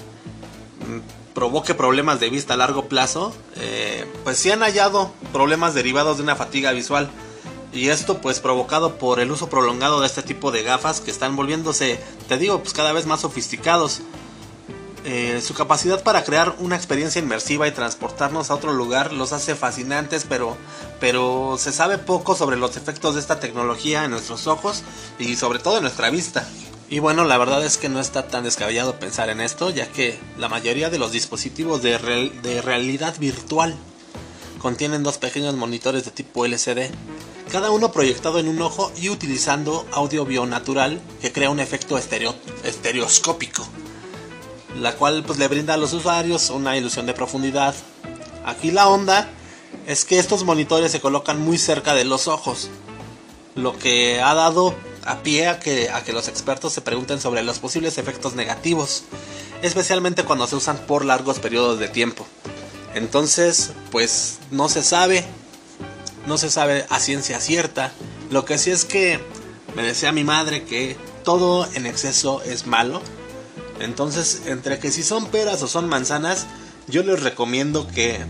mm, 0.88 1.34
provoque 1.34 1.74
problemas 1.74 2.18
de 2.18 2.30
vista 2.30 2.54
a 2.54 2.56
largo 2.56 2.88
plazo 2.88 3.32
eh, 3.56 4.06
pues 4.24 4.38
sí 4.38 4.50
han 4.50 4.60
hallado 4.60 5.12
problemas 5.32 5.74
derivados 5.74 6.16
de 6.16 6.24
una 6.24 6.34
fatiga 6.34 6.72
visual 6.72 7.10
y 7.74 7.88
esto 7.88 8.20
pues 8.20 8.40
provocado 8.40 8.96
por 8.96 9.20
el 9.20 9.30
uso 9.30 9.48
prolongado 9.48 10.00
de 10.00 10.06
este 10.06 10.22
tipo 10.22 10.52
de 10.52 10.62
gafas 10.62 11.00
que 11.00 11.10
están 11.10 11.37
volviéndose 11.37 12.00
te 12.28 12.38
digo 12.38 12.60
pues 12.60 12.72
cada 12.72 12.92
vez 12.92 13.06
más 13.06 13.22
sofisticados 13.22 14.00
eh, 15.06 15.42
su 15.46 15.52
capacidad 15.52 16.02
para 16.02 16.24
crear 16.24 16.56
una 16.60 16.76
experiencia 16.76 17.20
inmersiva 17.20 17.68
y 17.68 17.72
transportarnos 17.72 18.50
a 18.50 18.54
otro 18.54 18.72
lugar 18.72 19.12
los 19.12 19.34
hace 19.34 19.54
fascinantes, 19.54 20.24
pero, 20.26 20.56
pero 20.98 21.56
se 21.58 21.72
sabe 21.72 21.98
poco 21.98 22.34
sobre 22.34 22.56
los 22.56 22.78
efectos 22.78 23.14
de 23.14 23.20
esta 23.20 23.38
tecnología 23.38 24.04
en 24.04 24.12
nuestros 24.12 24.46
ojos 24.46 24.82
y 25.18 25.37
sobre 25.37 25.58
todo 25.58 25.76
en 25.76 25.82
nuestra 25.82 26.08
vista. 26.08 26.48
Y 26.88 27.00
bueno, 27.00 27.24
la 27.24 27.37
verdad 27.37 27.62
es 27.66 27.76
que 27.76 27.90
no 27.90 28.00
está 28.00 28.28
tan 28.28 28.44
descabellado 28.44 28.98
pensar 28.98 29.28
en 29.28 29.42
esto, 29.42 29.68
ya 29.68 29.87
que 29.88 30.18
la 30.38 30.48
mayoría 30.48 30.88
de 30.88 30.98
los 30.98 31.12
dispositivos 31.12 31.82
de, 31.82 31.98
de 32.42 32.62
realidad 32.62 33.14
virtual 33.18 33.76
contienen 34.58 35.02
dos 35.02 35.18
pequeños 35.18 35.54
monitores 35.54 36.06
de 36.06 36.12
tipo 36.12 36.46
LCD, 36.46 36.90
cada 37.50 37.70
uno 37.70 37.92
proyectado 37.92 38.38
en 38.38 38.48
un 38.48 38.61
ojo 38.62 38.92
y 38.96 39.09
utilizando 39.11 39.87
audio 39.92 40.24
bionatural 40.24 41.00
que 41.20 41.33
crea 41.33 41.50
un 41.50 41.61
efecto 41.61 41.98
estereoscópico 41.98 43.66
la 44.80 44.94
cual 44.96 45.24
pues 45.24 45.38
le 45.38 45.48
brinda 45.48 45.74
a 45.74 45.76
los 45.76 45.92
usuarios 45.92 46.50
una 46.50 46.76
ilusión 46.76 47.07
de 47.07 47.14
profundidad. 47.14 47.74
Aquí 48.44 48.70
la 48.70 48.88
onda 48.88 49.28
es 49.87 50.04
que 50.04 50.18
estos 50.18 50.44
monitores 50.44 50.92
se 50.92 51.00
colocan 51.00 51.40
muy 51.40 51.59
cerca 51.59 51.94
de 51.94 52.04
los 52.04 52.28
ojos, 52.28 52.68
lo 53.54 53.78
que 53.78 54.20
ha 54.20 54.35
dado 54.35 54.74
a 55.04 55.22
pie 55.22 55.48
a 55.48 55.61
que, 55.61 55.90
a 55.90 56.02
que 56.02 56.12
los 56.12 56.28
expertos 56.28 56.72
se 56.72 56.80
pregunten 56.80 57.20
sobre 57.20 57.42
los 57.42 57.59
posibles 57.59 57.98
efectos 57.98 58.35
negativos, 58.35 59.04
especialmente 59.62 60.24
cuando 60.24 60.46
se 60.46 60.57
usan 60.57 60.78
por 60.87 61.04
largos 61.04 61.38
periodos 61.38 61.78
de 61.78 61.88
tiempo. 61.88 62.26
Entonces, 62.94 63.72
pues 63.90 64.38
no 64.50 64.68
se 64.68 64.83
sabe, 64.83 65.24
no 66.26 66.38
se 66.38 66.50
sabe 66.50 66.87
a 66.90 67.00
ciencia 67.00 67.40
cierta. 67.40 67.92
Lo 68.30 68.44
que 68.44 68.58
sí 68.58 68.70
es 68.70 68.84
que 68.84 69.20
me 69.74 69.82
decía 69.82 70.12
mi 70.12 70.24
madre 70.24 70.64
que 70.64 70.96
todo 71.24 71.68
en 71.74 71.87
exceso 71.87 72.42
es 72.42 72.66
malo 72.66 73.00
entonces, 73.80 74.42
entre 74.46 74.78
que 74.78 74.90
si 74.90 75.02
son 75.02 75.26
peras 75.26 75.62
o 75.62 75.68
son 75.68 75.88
manzanas, 75.88 76.46
yo 76.87 77.02
les 77.02 77.22
recomiendo 77.22 77.87
que 77.87 78.24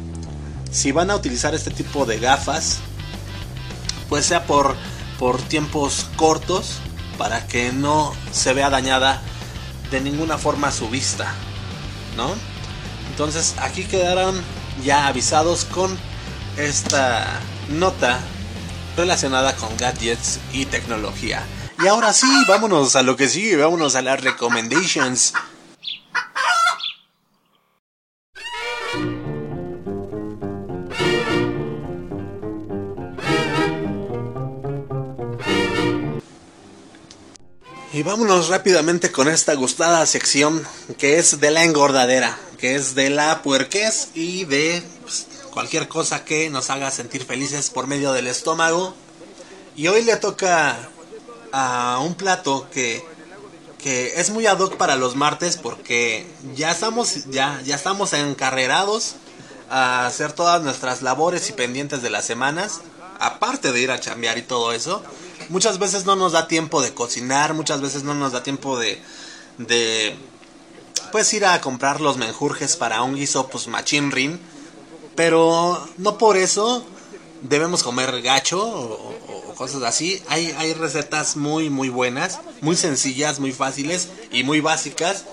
si 0.70 0.92
van 0.92 1.10
a 1.10 1.16
utilizar 1.16 1.54
este 1.54 1.70
tipo 1.70 2.06
de 2.06 2.18
gafas, 2.18 2.78
pues 4.08 4.26
sea 4.26 4.46
por, 4.46 4.74
por 5.18 5.40
tiempos 5.42 6.06
cortos, 6.16 6.78
para 7.18 7.46
que 7.46 7.72
no 7.72 8.12
se 8.32 8.54
vea 8.54 8.70
dañada 8.70 9.22
de 9.90 10.00
ninguna 10.00 10.38
forma 10.38 10.72
su 10.72 10.88
vista, 10.88 11.32
¿no? 12.16 12.34
Entonces, 13.10 13.54
aquí 13.58 13.84
quedaron 13.84 14.40
ya 14.84 15.06
avisados 15.06 15.64
con 15.64 15.96
esta 16.56 17.40
nota 17.68 18.20
relacionada 18.96 19.54
con 19.56 19.76
gadgets 19.76 20.40
y 20.52 20.66
tecnología. 20.66 21.44
Y 21.82 21.86
ahora 21.88 22.12
sí, 22.12 22.28
vámonos 22.46 22.96
a 22.96 23.02
lo 23.02 23.16
que 23.16 23.28
sigue, 23.28 23.56
vámonos 23.56 23.96
a 23.96 24.02
las 24.02 24.20
recommendations. 24.22 25.34
Y 37.92 38.02
vámonos 38.02 38.48
rápidamente 38.48 39.12
con 39.12 39.28
esta 39.28 39.54
gustada 39.54 40.04
sección 40.06 40.66
que 40.98 41.18
es 41.18 41.38
de 41.38 41.52
la 41.52 41.62
engordadera, 41.62 42.36
que 42.58 42.74
es 42.74 42.96
de 42.96 43.08
la 43.08 43.40
puerquez 43.42 44.08
y 44.14 44.44
de 44.46 44.82
pues, 45.02 45.28
cualquier 45.54 45.86
cosa 45.88 46.24
que 46.24 46.50
nos 46.50 46.68
haga 46.68 46.90
sentir 46.90 47.24
felices 47.24 47.70
por 47.70 47.86
medio 47.86 48.12
del 48.12 48.26
estómago. 48.26 48.92
Y 49.76 49.86
hoy 49.86 50.02
le 50.02 50.16
toca 50.16 50.76
a 51.52 52.00
un 52.04 52.14
plato 52.16 52.68
que, 52.72 53.04
que 53.78 54.20
es 54.20 54.30
muy 54.30 54.46
ad 54.46 54.58
hoc 54.58 54.76
para 54.76 54.96
los 54.96 55.14
martes 55.14 55.56
porque 55.56 56.26
ya 56.54 56.72
estamos, 56.72 57.26
ya, 57.30 57.60
ya 57.64 57.76
estamos 57.76 58.12
encarrerados 58.12 59.14
a 59.70 60.06
hacer 60.06 60.32
todas 60.32 60.60
nuestras 60.62 61.02
labores 61.02 61.48
y 61.48 61.52
pendientes 61.52 62.02
de 62.02 62.10
las 62.10 62.24
semanas, 62.24 62.80
aparte 63.20 63.72
de 63.72 63.80
ir 63.80 63.92
a 63.92 64.00
chambear 64.00 64.36
y 64.36 64.42
todo 64.42 64.72
eso. 64.72 65.02
Muchas 65.48 65.78
veces 65.78 66.04
no 66.04 66.16
nos 66.16 66.32
da 66.32 66.48
tiempo 66.48 66.82
de 66.82 66.92
cocinar, 66.92 67.54
muchas 67.54 67.80
veces 67.80 68.02
no 68.02 68.14
nos 68.14 68.32
da 68.32 68.42
tiempo 68.42 68.78
de, 68.78 69.00
de 69.58 70.16
pues 71.12 71.32
ir 71.32 71.46
a 71.46 71.60
comprar 71.60 72.00
los 72.00 72.16
menjurjes 72.16 72.76
para 72.76 73.02
un 73.02 73.14
guiso 73.14 73.48
pues 73.48 73.68
machín 73.68 74.10
pero 75.14 75.86
no 75.98 76.18
por 76.18 76.36
eso 76.36 76.84
debemos 77.42 77.82
comer 77.82 78.22
gacho 78.22 78.60
o, 78.62 79.14
cosas 79.54 79.82
así. 79.84 80.20
Hay, 80.28 80.52
hay 80.58 80.74
recetas 80.74 81.36
muy, 81.36 81.70
muy 81.70 81.88
buenas, 81.88 82.40
muy 82.60 82.74
sencillas, 82.74 83.38
muy 83.38 83.52
fáciles 83.52 84.08
y 84.32 84.42
muy 84.42 84.60
básicas. 84.60 85.24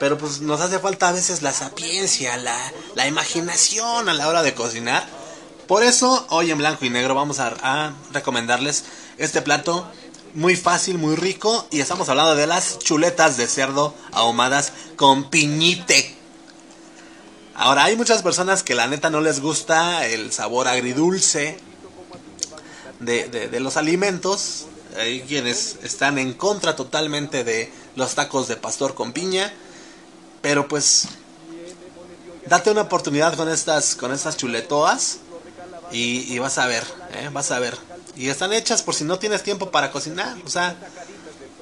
Pero 0.00 0.18
pues 0.18 0.40
nos 0.40 0.60
hace 0.60 0.78
falta 0.78 1.08
a 1.08 1.12
veces 1.12 1.42
la 1.42 1.52
sapiencia, 1.52 2.36
la, 2.36 2.56
la 2.94 3.06
imaginación 3.06 4.08
a 4.08 4.14
la 4.14 4.28
hora 4.28 4.42
de 4.42 4.54
cocinar. 4.54 5.08
Por 5.68 5.82
eso 5.84 6.26
hoy 6.30 6.50
en 6.50 6.58
blanco 6.58 6.84
y 6.84 6.90
negro 6.90 7.14
vamos 7.14 7.38
a, 7.40 7.54
a 7.62 7.92
recomendarles 8.12 8.84
este 9.16 9.42
plato 9.42 9.86
muy 10.34 10.56
fácil, 10.56 10.98
muy 10.98 11.14
rico. 11.14 11.66
Y 11.70 11.80
estamos 11.80 12.08
hablando 12.08 12.34
de 12.34 12.46
las 12.46 12.78
chuletas 12.78 13.36
de 13.36 13.46
cerdo 13.46 13.94
ahumadas 14.12 14.72
con 14.96 15.30
piñite. 15.30 16.17
Ahora, 17.58 17.84
hay 17.84 17.96
muchas 17.96 18.22
personas 18.22 18.62
que 18.62 18.76
la 18.76 18.86
neta 18.86 19.10
no 19.10 19.20
les 19.20 19.40
gusta 19.40 20.06
el 20.06 20.32
sabor 20.32 20.68
agridulce 20.68 21.58
de, 23.00 23.28
de, 23.28 23.48
de 23.48 23.60
los 23.60 23.76
alimentos. 23.76 24.66
Hay 24.96 25.22
quienes 25.22 25.76
están 25.82 26.18
en 26.18 26.34
contra 26.34 26.76
totalmente 26.76 27.42
de 27.42 27.72
los 27.96 28.14
tacos 28.14 28.46
de 28.46 28.54
pastor 28.54 28.94
con 28.94 29.12
piña. 29.12 29.52
Pero 30.40 30.68
pues, 30.68 31.08
date 32.46 32.70
una 32.70 32.82
oportunidad 32.82 33.34
con 33.34 33.48
estas, 33.48 33.96
con 33.96 34.12
estas 34.12 34.36
chuletoas. 34.36 35.18
Y, 35.90 36.38
vas 36.38 36.58
a 36.58 36.66
ver, 36.68 36.84
¿eh? 37.14 37.28
vas 37.32 37.50
a 37.50 37.58
ver. 37.58 37.76
Y 38.14 38.28
están 38.28 38.52
hechas 38.52 38.84
por 38.84 38.94
si 38.94 39.02
no 39.02 39.18
tienes 39.18 39.42
tiempo 39.42 39.72
para 39.72 39.90
cocinar. 39.90 40.36
O 40.46 40.48
sea, 40.48 40.76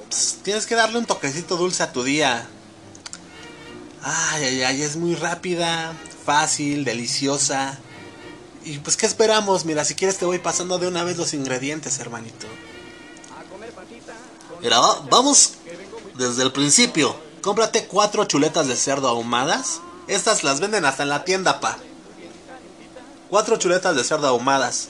pues, 0.07 0.37
tienes 0.43 0.67
que 0.67 0.75
darle 0.75 0.99
un 0.99 1.07
toquecito 1.07 1.57
dulce 1.57 1.81
a 1.81 1.91
tu 1.91 2.03
día. 2.03 2.47
Ay, 4.09 4.43
ay, 4.45 4.63
ay, 4.63 4.81
es 4.83 4.95
muy 4.95 5.15
rápida, 5.15 5.93
fácil, 6.25 6.85
deliciosa. 6.85 7.77
Y 8.63 8.77
pues, 8.79 8.95
¿qué 8.95 9.05
esperamos? 9.05 9.65
Mira, 9.65 9.83
si 9.83 9.95
quieres 9.95 10.17
te 10.17 10.23
voy 10.25 10.39
pasando 10.39 10.77
de 10.79 10.87
una 10.87 11.03
vez 11.03 11.17
los 11.17 11.33
ingredientes, 11.33 11.99
hermanito. 11.99 12.47
Mira, 14.61 14.79
va- 14.79 15.01
vamos 15.09 15.53
desde 16.15 16.43
el 16.43 16.51
principio. 16.53 17.15
Cómprate 17.41 17.85
cuatro 17.87 18.23
chuletas 18.25 18.67
de 18.67 18.75
cerdo 18.77 19.09
ahumadas. 19.09 19.81
Estas 20.07 20.43
las 20.43 20.59
venden 20.61 20.85
hasta 20.85 21.03
en 21.03 21.09
la 21.09 21.25
tienda, 21.25 21.59
pa. 21.59 21.77
Cuatro 23.29 23.57
chuletas 23.57 23.95
de 23.95 24.03
cerdo 24.05 24.27
ahumadas. 24.27 24.87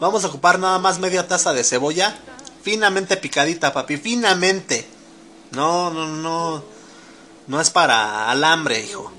Vamos 0.00 0.24
a 0.24 0.28
ocupar 0.28 0.58
nada 0.58 0.78
más 0.78 0.98
media 0.98 1.28
taza 1.28 1.52
de 1.52 1.64
cebolla. 1.64 2.18
Finamente 2.62 3.16
picadita, 3.18 3.72
papi. 3.74 3.98
Finamente. 3.98 4.86
No, 5.50 5.90
no, 5.90 6.06
no. 6.08 6.64
No 7.46 7.60
es 7.60 7.70
para 7.70 8.30
alambre, 8.30 8.80
hijo. 8.80 9.12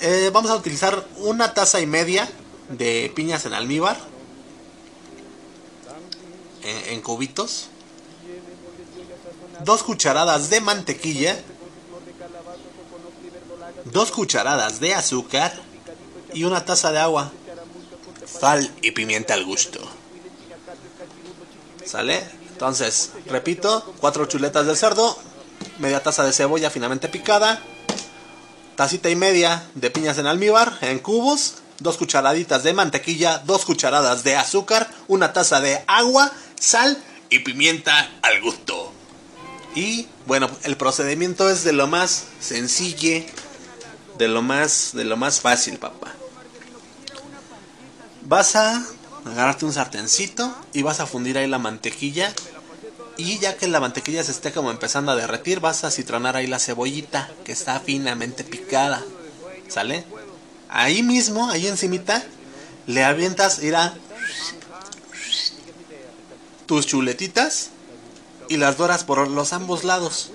Eh, 0.00 0.30
vamos 0.32 0.50
a 0.50 0.56
utilizar 0.56 1.06
una 1.16 1.52
taza 1.54 1.80
y 1.80 1.86
media 1.86 2.28
de 2.70 3.12
piñas 3.14 3.44
en 3.46 3.52
almíbar. 3.52 3.98
En, 6.62 6.94
en 6.94 7.02
cubitos. 7.02 7.68
Dos 9.64 9.82
cucharadas 9.82 10.50
de 10.50 10.60
mantequilla. 10.60 11.38
Dos 13.84 14.10
cucharadas 14.10 14.80
de 14.80 14.94
azúcar. 14.94 15.52
Y 16.32 16.44
una 16.44 16.64
taza 16.64 16.92
de 16.92 16.98
agua. 16.98 17.32
Sal 18.26 18.72
y 18.82 18.92
pimienta 18.92 19.34
al 19.34 19.44
gusto. 19.44 19.80
¿Sale? 21.84 22.22
Entonces, 22.52 23.12
repito, 23.26 23.94
cuatro 24.00 24.26
chuletas 24.26 24.66
de 24.66 24.76
cerdo, 24.76 25.16
media 25.78 26.02
taza 26.02 26.24
de 26.24 26.32
cebolla 26.32 26.70
finamente 26.70 27.08
picada, 27.08 27.60
tacita 28.76 29.10
y 29.10 29.16
media 29.16 29.64
de 29.74 29.90
piñas 29.90 30.18
en 30.18 30.26
almíbar 30.26 30.78
en 30.82 30.98
cubos, 30.98 31.56
dos 31.80 31.96
cucharaditas 31.96 32.62
de 32.62 32.72
mantequilla, 32.72 33.38
dos 33.38 33.64
cucharadas 33.64 34.24
de 34.24 34.36
azúcar, 34.36 34.88
una 35.08 35.32
taza 35.32 35.60
de 35.60 35.82
agua, 35.86 36.32
sal 36.58 36.98
y 37.30 37.40
pimienta 37.40 38.10
al 38.22 38.40
gusto. 38.40 38.92
Y 39.74 40.06
bueno, 40.26 40.50
el 40.64 40.76
procedimiento 40.76 41.48
es 41.50 41.64
de 41.64 41.72
lo 41.72 41.86
más 41.86 42.24
sencillo, 42.40 43.24
de 44.16 44.28
lo 44.28 44.42
más 44.42 44.90
de 44.94 45.04
lo 45.04 45.16
más 45.16 45.40
fácil, 45.40 45.78
papá. 45.78 46.12
Vas 48.22 48.56
a 48.56 48.84
agarrarte 49.24 49.64
un 49.64 49.72
sartencito 49.72 50.54
y 50.72 50.82
vas 50.82 51.00
a 51.00 51.06
fundir 51.06 51.38
ahí 51.38 51.46
la 51.46 51.58
mantequilla. 51.58 52.32
Y 53.18 53.40
ya 53.40 53.56
que 53.56 53.66
la 53.66 53.80
mantequilla 53.80 54.22
se 54.22 54.30
esté 54.30 54.52
como 54.52 54.70
empezando 54.70 55.10
a 55.10 55.16
derretir, 55.16 55.58
vas 55.58 55.82
a 55.82 55.90
citronar 55.90 56.36
ahí 56.36 56.46
la 56.46 56.60
cebollita 56.60 57.28
que 57.44 57.50
está 57.50 57.80
finamente 57.80 58.44
picada. 58.44 59.04
¿Sale? 59.66 60.04
Ahí 60.68 61.02
mismo, 61.02 61.50
ahí 61.50 61.66
encimita, 61.66 62.24
le 62.86 63.02
avientas, 63.02 63.60
irá 63.62 63.94
tus 66.66 66.86
chuletitas 66.86 67.70
y 68.48 68.56
las 68.56 68.76
doras 68.76 69.02
por 69.02 69.26
los 69.26 69.52
ambos 69.52 69.82
lados. 69.82 70.30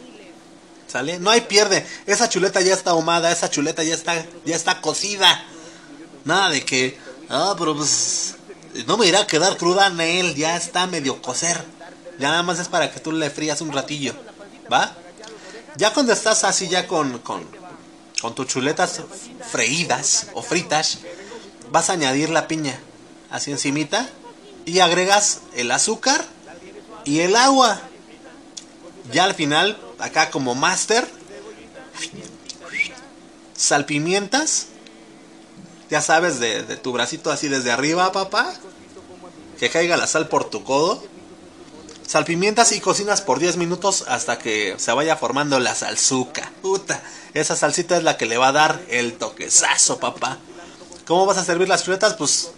¿Sale? 0.88 1.20
No 1.20 1.30
hay 1.32 1.42
pierde. 1.42 1.88
Esa 2.06 2.28
chuleta 2.28 2.60
ya 2.60 2.74
está 2.74 2.92
ahumada, 2.92 3.32
esa 3.32 3.50
chuleta 3.50 3.84
ya 3.84 3.96
está, 3.96 4.26
ya 4.44 4.58
está 4.58 4.82
cocida. 4.82 5.46
Nada 6.26 6.50
de 6.50 6.66
que, 6.66 6.98
ah, 7.30 7.56
pero 7.58 7.78
pues 7.78 8.36
no 8.88 8.98
me 8.98 9.08
irá 9.08 9.22
a 9.22 9.28
quedar 9.28 9.56
cruda 9.56 9.88
en 9.88 10.02
él, 10.02 10.36
ya 10.36 10.58
está 10.58 10.86
medio 10.86 11.22
cocer. 11.22 11.64
Ya 12.20 12.30
nada 12.30 12.44
más 12.44 12.60
es 12.60 12.68
para 12.68 12.92
que 12.92 13.00
tú 13.00 13.12
le 13.12 13.30
frías 13.30 13.62
un 13.62 13.72
ratillo, 13.72 14.14
¿va? 14.72 14.96
Ya 15.76 15.94
cuando 15.94 16.14
estás 16.14 16.44
así 16.44 16.68
ya 16.68 16.88
con, 16.88 17.20
con, 17.20 17.44
con 18.22 18.36
tus 18.36 18.48
chuletas 18.48 19.02
freídas 19.52 20.28
o 20.34 20.42
fritas, 20.42 21.00
vas 21.72 21.90
a 21.90 21.94
añadir 21.94 22.30
la 22.30 22.48
piña, 22.48 22.80
así 23.32 23.52
encimita, 23.52 24.08
y 24.66 24.80
agregas 24.80 25.42
el 25.56 25.72
azúcar 25.72 26.26
y 27.04 27.22
el 27.22 27.36
agua. 27.36 27.82
Ya 29.12 29.24
al 29.24 29.34
final, 29.34 29.78
acá 30.00 30.30
como 30.30 30.56
máster, 30.56 31.10
salpimientas, 33.58 34.68
ya 35.90 36.02
sabes, 36.02 36.40
de, 36.40 36.64
de 36.64 36.78
tu 36.78 36.92
bracito 36.92 37.32
así 37.32 37.48
desde 37.48 37.72
arriba, 37.72 38.12
papá, 38.12 38.54
que 39.60 39.70
caiga 39.70 39.98
la 39.98 40.08
sal 40.08 40.30
por 40.30 40.50
tu 40.50 40.64
codo. 40.64 41.04
Salpimientas 42.14 42.74
y 42.74 42.80
cocinas 42.80 43.22
por 43.22 43.40
10 43.40 43.58
minutos 43.58 44.06
hasta 44.08 44.38
que 44.38 44.76
se 44.78 44.92
vaya 44.92 45.16
formando 45.16 45.60
la 45.60 45.74
salsuca. 45.74 46.52
Puta, 46.62 47.02
esa 47.34 47.56
salsita 47.56 47.98
es 47.98 48.04
la 48.04 48.18
que 48.18 48.28
le 48.28 48.38
va 48.38 48.50
a 48.50 48.52
dar 48.52 48.84
el 48.92 49.14
toquezazo, 49.14 50.00
papá. 50.00 50.38
¿Cómo 51.08 51.26
vas 51.26 51.40
a 51.40 51.44
servir 51.44 51.68
las 51.68 51.84
chuletas? 51.84 52.14
Pues 52.14 52.52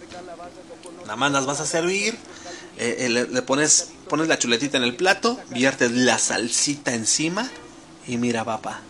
nada 1.04 1.16
más 1.16 1.32
las 1.32 1.46
vas 1.46 1.60
a 1.60 1.66
servir. 1.66 2.18
eh, 2.76 2.96
eh, 2.98 3.08
le, 3.08 3.40
pones, 3.40 3.92
pones 4.10 4.28
la 4.28 4.38
chuletita 4.38 4.76
en 4.76 4.84
el 4.84 4.94
plato, 4.94 5.40
viertes 5.48 5.90
la 5.90 6.18
salsita 6.18 6.92
encima 6.92 7.50
y 8.06 8.18
mira, 8.18 8.44
papá. 8.44 8.82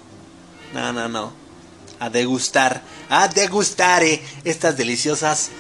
No, 0.75 0.93
no, 0.93 1.09
no. 1.09 1.33
A 2.01 2.11
degustar, 2.11 2.83
a 3.09 3.29
degustar 3.29 4.03
eh, 4.03 4.21
estas 4.43 4.77
deliciosas, 4.77 5.51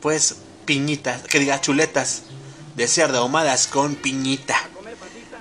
pues, 0.00 0.36
piñitas, 0.64 1.20
que 1.24 1.38
diga 1.38 1.60
chuletas 1.60 2.22
de 2.76 2.88
cerdo 2.88 3.18
ahumadas 3.18 3.66
con 3.66 3.94
piñita. 3.94 4.56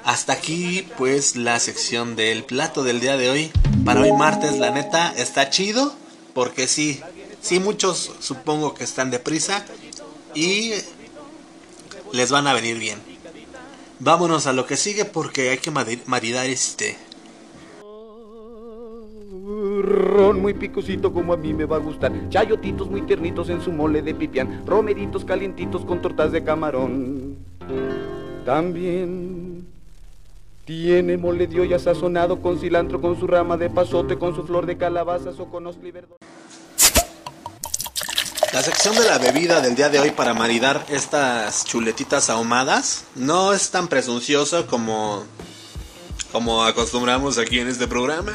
Hasta 0.03 0.33
aquí, 0.33 0.87
pues, 0.97 1.35
la 1.35 1.59
sección 1.59 2.15
del 2.15 2.43
plato 2.43 2.83
del 2.83 2.99
día 2.99 3.15
de 3.17 3.29
hoy. 3.29 3.51
Para 3.85 4.01
hoy 4.01 4.11
martes, 4.11 4.57
la 4.59 4.69
neta, 4.71 5.13
está 5.15 5.49
chido. 5.49 5.95
Porque 6.33 6.67
sí, 6.67 6.99
sí, 7.41 7.59
muchos 7.59 8.11
supongo 8.19 8.73
que 8.73 8.83
están 8.83 9.11
deprisa. 9.11 9.65
Y 10.35 10.73
les 12.11 12.31
van 12.31 12.47
a 12.47 12.53
venir 12.53 12.77
bien. 12.79 12.99
Vámonos 13.99 14.47
a 14.47 14.53
lo 14.53 14.65
que 14.65 14.75
sigue 14.75 15.05
porque 15.05 15.49
hay 15.51 15.59
que 15.59 15.71
mari- 15.71 16.01
maridar 16.05 16.45
este. 16.47 16.97
Ron 19.81 20.41
muy 20.41 20.53
picosito 20.53 21.11
como 21.11 21.33
a 21.33 21.37
mí 21.37 21.53
me 21.53 21.65
va 21.65 21.77
a 21.77 21.79
gustar. 21.79 22.11
Chayotitos 22.29 22.89
muy 22.89 23.01
tiernitos 23.01 23.49
en 23.49 23.61
su 23.61 23.71
mole 23.71 24.01
de 24.01 24.13
pipián. 24.13 24.63
Romeritos 24.65 25.25
calientitos 25.25 25.83
con 25.85 26.01
tortas 26.01 26.31
de 26.31 26.43
camarón. 26.43 27.37
También 28.45 29.67
tiene 30.65 31.17
mole 31.17 31.47
de 31.47 31.59
olla 31.59 31.79
sazonado 31.79 32.41
con 32.41 32.59
cilantro, 32.59 33.01
con 33.01 33.19
su 33.19 33.27
rama 33.27 33.57
de 33.57 33.69
pasote, 33.69 34.17
con 34.17 34.35
su 34.35 34.43
flor 34.43 34.65
de 34.65 34.77
calabazas 34.77 35.39
o 35.39 35.45
con 35.47 35.65
La 35.65 35.73
sección 38.61 38.95
de 38.95 39.05
la 39.05 39.17
bebida 39.17 39.61
del 39.61 39.75
día 39.75 39.89
de 39.89 39.99
hoy 39.99 40.11
para 40.11 40.33
maridar 40.33 40.85
estas 40.89 41.65
chuletitas 41.65 42.29
ahumadas 42.29 43.05
no 43.15 43.51
es 43.53 43.71
tan 43.71 43.87
presuncioso 43.87 44.67
como 44.67 45.23
como 46.31 46.63
acostumbramos 46.63 47.37
aquí 47.37 47.59
en 47.59 47.67
este 47.67 47.87
programa, 47.87 48.31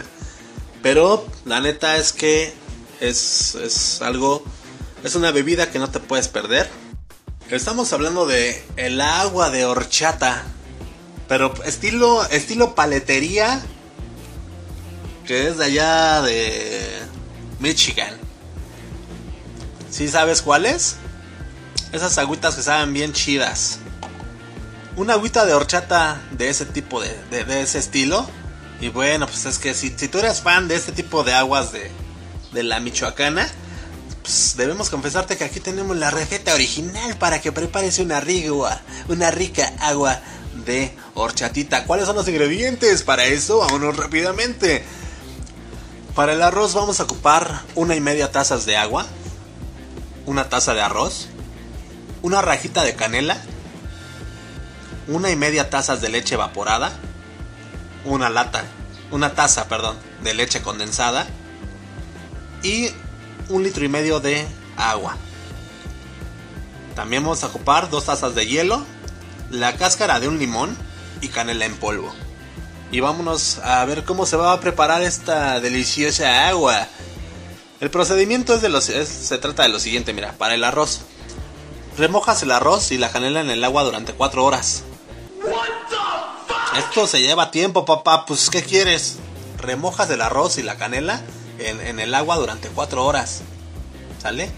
pero 0.90 1.22
la 1.44 1.61
neta 1.61 1.98
es 1.98 2.14
que 2.14 2.51
es, 2.98 3.55
es 3.57 4.01
algo 4.01 4.42
es 5.05 5.16
una 5.16 5.33
bebida 5.33 5.70
que 5.70 5.79
no 5.79 5.90
te 5.90 6.01
puedes 6.01 6.29
perder. 6.29 6.66
Estamos 7.51 7.92
hablando 7.92 8.24
de 8.24 8.64
el 8.77 8.98
agua 9.03 9.51
de 9.51 9.66
horchata, 9.66 10.44
pero 11.29 11.53
estilo 11.64 12.24
estilo 12.31 12.74
paletería 12.74 13.61
que 15.27 15.48
es 15.48 15.59
de 15.59 15.66
allá 15.66 16.22
de 16.22 16.81
Michigan. 17.61 18.16
¿Sí 19.90 20.09
sabes 20.09 20.40
cuál 20.40 20.64
es? 20.64 20.96
Esas 21.92 22.16
agüitas 22.16 22.55
que 22.55 22.62
saben 22.62 22.94
bien 22.94 23.12
chidas. 23.12 23.81
Una 24.96 25.12
agüita 25.12 25.44
de 25.44 25.53
horchata 25.53 26.18
de 26.31 26.48
ese 26.48 26.64
tipo, 26.64 27.03
de, 27.03 27.44
de 27.44 27.61
ese 27.61 27.79
estilo. 27.79 28.27
Y 28.80 28.88
bueno, 28.90 29.26
pues 29.26 29.44
es 29.46 29.58
que 29.58 29.74
si, 29.74 29.94
si, 29.96 30.08
tú 30.08 30.18
eres 30.18 30.40
fan 30.40 30.68
de 30.68 30.76
este 30.76 30.92
tipo 30.92 31.24
de 31.24 31.34
aguas 31.34 31.72
de, 31.72 31.90
de 32.52 32.62
la 32.62 32.78
Michoacana, 32.80 33.50
pues 34.22 34.54
debemos 34.56 34.90
confesarte 34.90 35.36
que 35.36 35.44
aquí 35.44 35.58
tenemos 35.58 35.96
la 35.96 36.10
receta 36.10 36.54
original 36.54 37.16
para 37.16 37.40
que 37.40 37.50
prepares 37.50 37.98
una 37.98 38.20
rica, 38.20 38.82
una 39.08 39.30
rica 39.30 39.72
agua 39.80 40.20
de 40.64 40.94
horchatita. 41.14 41.84
¿Cuáles 41.84 42.06
son 42.06 42.16
los 42.16 42.28
ingredientes 42.28 43.02
para 43.02 43.24
eso? 43.24 43.58
Vámonos 43.58 43.96
rápidamente. 43.96 44.84
Para 46.14 46.32
el 46.34 46.42
arroz 46.42 46.74
vamos 46.74 47.00
a 47.00 47.04
ocupar 47.04 47.62
una 47.74 47.96
y 47.96 48.00
media 48.00 48.30
tazas 48.30 48.66
de 48.66 48.76
agua, 48.76 49.06
una 50.26 50.48
taza 50.48 50.74
de 50.74 50.82
arroz, 50.82 51.28
una 52.22 52.42
rajita 52.42 52.84
de 52.84 52.94
canela, 52.94 53.40
una 55.06 55.30
y 55.30 55.36
media 55.36 55.70
tazas 55.70 56.00
de 56.00 56.10
leche 56.10 56.34
evaporada, 56.34 56.92
una 58.04 58.30
lata, 58.30 58.64
una 59.11 59.34
taza, 59.34 59.68
perdón, 59.68 59.96
de 60.22 60.34
leche 60.34 60.62
condensada 60.62 61.26
y 62.62 62.90
un 63.48 63.62
litro 63.62 63.84
y 63.84 63.88
medio 63.88 64.20
de 64.20 64.46
agua. 64.76 65.16
También 66.94 67.22
vamos 67.22 67.44
a 67.44 67.46
ocupar 67.48 67.90
dos 67.90 68.06
tazas 68.06 68.34
de 68.34 68.46
hielo, 68.46 68.84
la 69.50 69.76
cáscara 69.76 70.20
de 70.20 70.28
un 70.28 70.38
limón 70.38 70.76
y 71.20 71.28
canela 71.28 71.64
en 71.64 71.76
polvo. 71.76 72.12
Y 72.90 73.00
vámonos 73.00 73.58
a 73.58 73.84
ver 73.84 74.04
cómo 74.04 74.26
se 74.26 74.37
va 74.37 74.52
a 74.52 74.61
preparar 74.61 75.02
esta 75.02 75.61
deliciosa 75.61 76.48
agua. 76.48 76.88
El 77.80 77.90
procedimiento 77.90 78.54
es 78.54 78.62
de 78.62 78.68
los, 78.68 78.84
se 78.84 79.38
trata 79.38 79.62
de 79.62 79.68
lo 79.68 79.78
siguiente, 79.78 80.12
mira, 80.12 80.32
para 80.32 80.54
el 80.54 80.64
arroz. 80.64 81.02
Remojas 81.96 82.42
el 82.42 82.50
arroz 82.50 82.90
y 82.90 82.98
la 82.98 83.11
canela 83.11 83.40
en 83.40 83.50
el 83.50 83.62
agua 83.62 83.84
durante 83.84 84.14
4 84.14 84.44
horas. 84.44 84.82
Esto 86.76 87.07
se 87.07 87.20
lleva 87.20 87.50
tiempo, 87.50 87.85
papá. 87.85 88.26
Pues, 88.26 88.50
¿qué 88.50 88.62
quieres? 88.62 89.16
Remojas 89.57 90.11
el 90.11 90.20
arroz 90.20 90.59
y 90.59 90.62
la 90.62 90.76
canela 90.76 91.22
en, 91.59 91.81
en 91.81 91.98
el 91.98 92.14
agua 92.14 92.37
durante 92.37 92.68
4 92.68 93.04
horas. 93.04 93.40
¿Sale? 94.22 94.50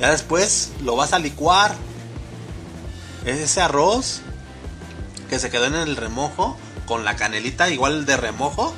Ya 0.00 0.10
después 0.10 0.72
lo 0.82 0.96
vas 0.96 1.12
a 1.12 1.18
licuar. 1.18 1.74
Ese 3.24 3.60
arroz 3.60 4.20
que 5.30 5.38
se 5.38 5.50
quedó 5.50 5.66
en 5.66 5.74
el 5.74 5.96
remojo 5.96 6.56
con 6.86 7.04
la 7.04 7.16
canelita 7.16 7.70
igual 7.70 8.04
de 8.04 8.16
remojo. 8.16 8.74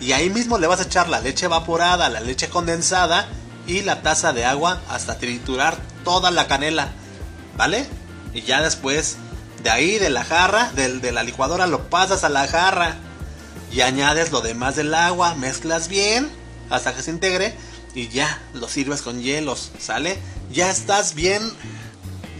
Y 0.00 0.12
ahí 0.12 0.30
mismo 0.30 0.58
le 0.58 0.66
vas 0.66 0.80
a 0.80 0.84
echar 0.84 1.08
la 1.08 1.20
leche 1.20 1.46
evaporada, 1.46 2.08
la 2.08 2.20
leche 2.20 2.48
condensada 2.48 3.28
y 3.66 3.82
la 3.82 4.02
taza 4.02 4.32
de 4.32 4.44
agua 4.44 4.80
hasta 4.88 5.18
triturar 5.18 5.76
toda 6.04 6.30
la 6.30 6.48
canela. 6.48 6.92
¿Vale? 7.56 7.86
Y 8.34 8.42
ya 8.42 8.62
después 8.62 9.16
de 9.62 9.70
ahí 9.70 9.98
de 9.98 10.10
la 10.10 10.24
jarra, 10.24 10.72
de, 10.72 10.98
de 10.98 11.12
la 11.12 11.22
licuadora, 11.22 11.66
lo 11.66 11.88
pasas 11.90 12.24
a 12.24 12.28
la 12.28 12.46
jarra. 12.46 12.96
Y 13.72 13.82
añades 13.82 14.32
lo 14.32 14.40
demás 14.40 14.74
del 14.74 14.92
agua, 14.94 15.34
mezclas 15.34 15.88
bien 15.88 16.28
hasta 16.70 16.94
que 16.94 17.02
se 17.02 17.10
integre 17.10 17.54
y 17.94 18.08
ya 18.08 18.40
lo 18.54 18.68
sirves 18.68 19.02
con 19.02 19.20
hielos, 19.20 19.70
¿sale? 19.78 20.18
Ya 20.50 20.70
estás 20.70 21.14
bien, 21.14 21.42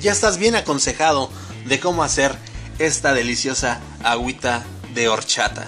ya 0.01 0.13
estás 0.13 0.39
bien 0.39 0.55
aconsejado 0.55 1.31
de 1.67 1.81
cómo 1.81 2.03
hacer 2.03 2.37
esta 2.79 3.13
deliciosa 3.13 3.81
agüita 4.03 4.65
de 4.95 5.09
horchata. 5.09 5.67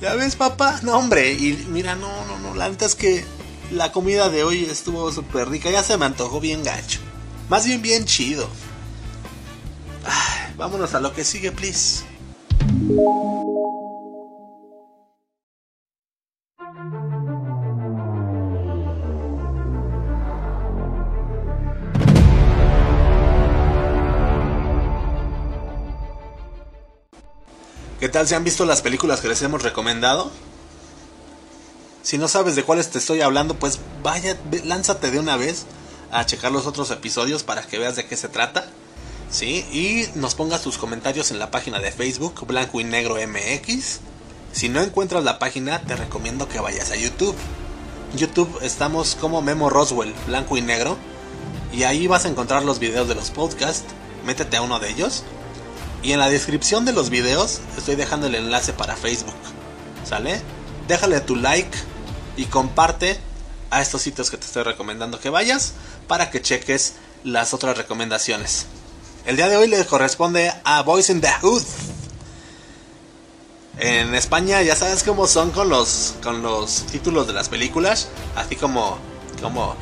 ¿Ya 0.00 0.14
ves, 0.14 0.36
papá? 0.36 0.80
No, 0.82 0.96
hombre, 0.98 1.32
y 1.32 1.66
mira, 1.68 1.94
no, 1.94 2.24
no, 2.26 2.38
no, 2.38 2.54
la 2.54 2.68
neta 2.68 2.86
es 2.86 2.94
que 2.94 3.24
la 3.70 3.92
comida 3.92 4.28
de 4.28 4.44
hoy 4.44 4.64
estuvo 4.64 5.10
súper 5.12 5.48
rica, 5.48 5.70
ya 5.70 5.82
se 5.82 5.96
me 5.96 6.04
antojó 6.04 6.40
bien 6.40 6.62
gacho. 6.62 7.00
Más 7.48 7.66
bien 7.66 7.82
bien 7.82 8.04
chido. 8.04 8.48
Vámonos 10.56 10.94
a 10.94 11.00
lo 11.00 11.12
que 11.12 11.24
sigue, 11.24 11.52
please. 11.52 12.04
¿Qué 28.00 28.08
tal? 28.10 28.28
¿Se 28.28 28.34
han 28.34 28.44
visto 28.44 28.66
las 28.66 28.82
películas 28.82 29.22
que 29.22 29.28
les 29.28 29.40
hemos 29.40 29.62
recomendado? 29.62 30.30
Si 32.02 32.18
no 32.18 32.28
sabes 32.28 32.54
de 32.54 32.62
cuáles 32.62 32.90
te 32.90 32.98
estoy 32.98 33.22
hablando, 33.22 33.54
pues 33.54 33.80
vaya, 34.02 34.38
lánzate 34.64 35.10
de 35.10 35.18
una 35.18 35.38
vez 35.38 35.64
a 36.10 36.26
checar 36.26 36.52
los 36.52 36.66
otros 36.66 36.90
episodios 36.90 37.44
para 37.44 37.62
que 37.62 37.78
veas 37.78 37.96
de 37.96 38.06
qué 38.06 38.16
se 38.18 38.28
trata. 38.28 38.68
Y 39.42 40.08
nos 40.14 40.36
pongas 40.36 40.62
tus 40.62 40.78
comentarios 40.78 41.32
en 41.32 41.40
la 41.40 41.50
página 41.50 41.80
de 41.80 41.90
Facebook, 41.90 42.46
Blanco 42.46 42.78
y 42.80 42.84
Negro 42.84 43.16
MX. 43.16 43.98
Si 44.52 44.68
no 44.68 44.80
encuentras 44.80 45.24
la 45.24 45.40
página, 45.40 45.80
te 45.82 45.96
recomiendo 45.96 46.48
que 46.48 46.60
vayas 46.60 46.92
a 46.92 46.96
YouTube. 46.96 47.34
YouTube 48.16 48.60
estamos 48.62 49.16
como 49.16 49.42
Memo 49.42 49.70
Roswell, 49.70 50.14
Blanco 50.28 50.56
y 50.56 50.62
Negro. 50.62 50.96
Y 51.72 51.82
ahí 51.82 52.06
vas 52.06 52.24
a 52.24 52.28
encontrar 52.28 52.64
los 52.64 52.78
videos 52.78 53.08
de 53.08 53.16
los 53.16 53.32
podcasts. 53.32 53.84
Métete 54.24 54.56
a 54.56 54.62
uno 54.62 54.78
de 54.78 54.90
ellos. 54.90 55.24
Y 56.04 56.12
en 56.12 56.20
la 56.20 56.30
descripción 56.30 56.84
de 56.84 56.92
los 56.92 57.10
videos 57.10 57.60
estoy 57.76 57.96
dejando 57.96 58.28
el 58.28 58.36
enlace 58.36 58.72
para 58.72 58.94
Facebook. 58.94 59.34
¿Sale? 60.04 60.40
Déjale 60.86 61.20
tu 61.20 61.34
like 61.34 61.76
y 62.36 62.44
comparte 62.44 63.18
a 63.70 63.82
estos 63.82 64.02
sitios 64.02 64.30
que 64.30 64.36
te 64.36 64.46
estoy 64.46 64.62
recomendando 64.62 65.18
que 65.18 65.30
vayas 65.30 65.72
para 66.06 66.30
que 66.30 66.40
cheques 66.40 66.94
las 67.24 67.52
otras 67.52 67.76
recomendaciones. 67.76 68.66
El 69.26 69.36
día 69.36 69.48
de 69.48 69.56
hoy 69.56 69.68
le 69.68 69.86
corresponde 69.86 70.52
a 70.64 70.82
Boys 70.82 71.08
in 71.08 71.22
the 71.22 71.32
Hood. 71.40 71.62
En 73.78 74.14
España 74.14 74.60
ya 74.60 74.76
sabes 74.76 75.02
cómo 75.02 75.26
son 75.26 75.50
con 75.50 75.70
los 75.70 76.14
con 76.22 76.42
los 76.42 76.84
títulos 76.92 77.26
de 77.26 77.32
las 77.32 77.48
películas, 77.48 78.08
así 78.36 78.54
como 78.54 78.98
como 79.40 79.76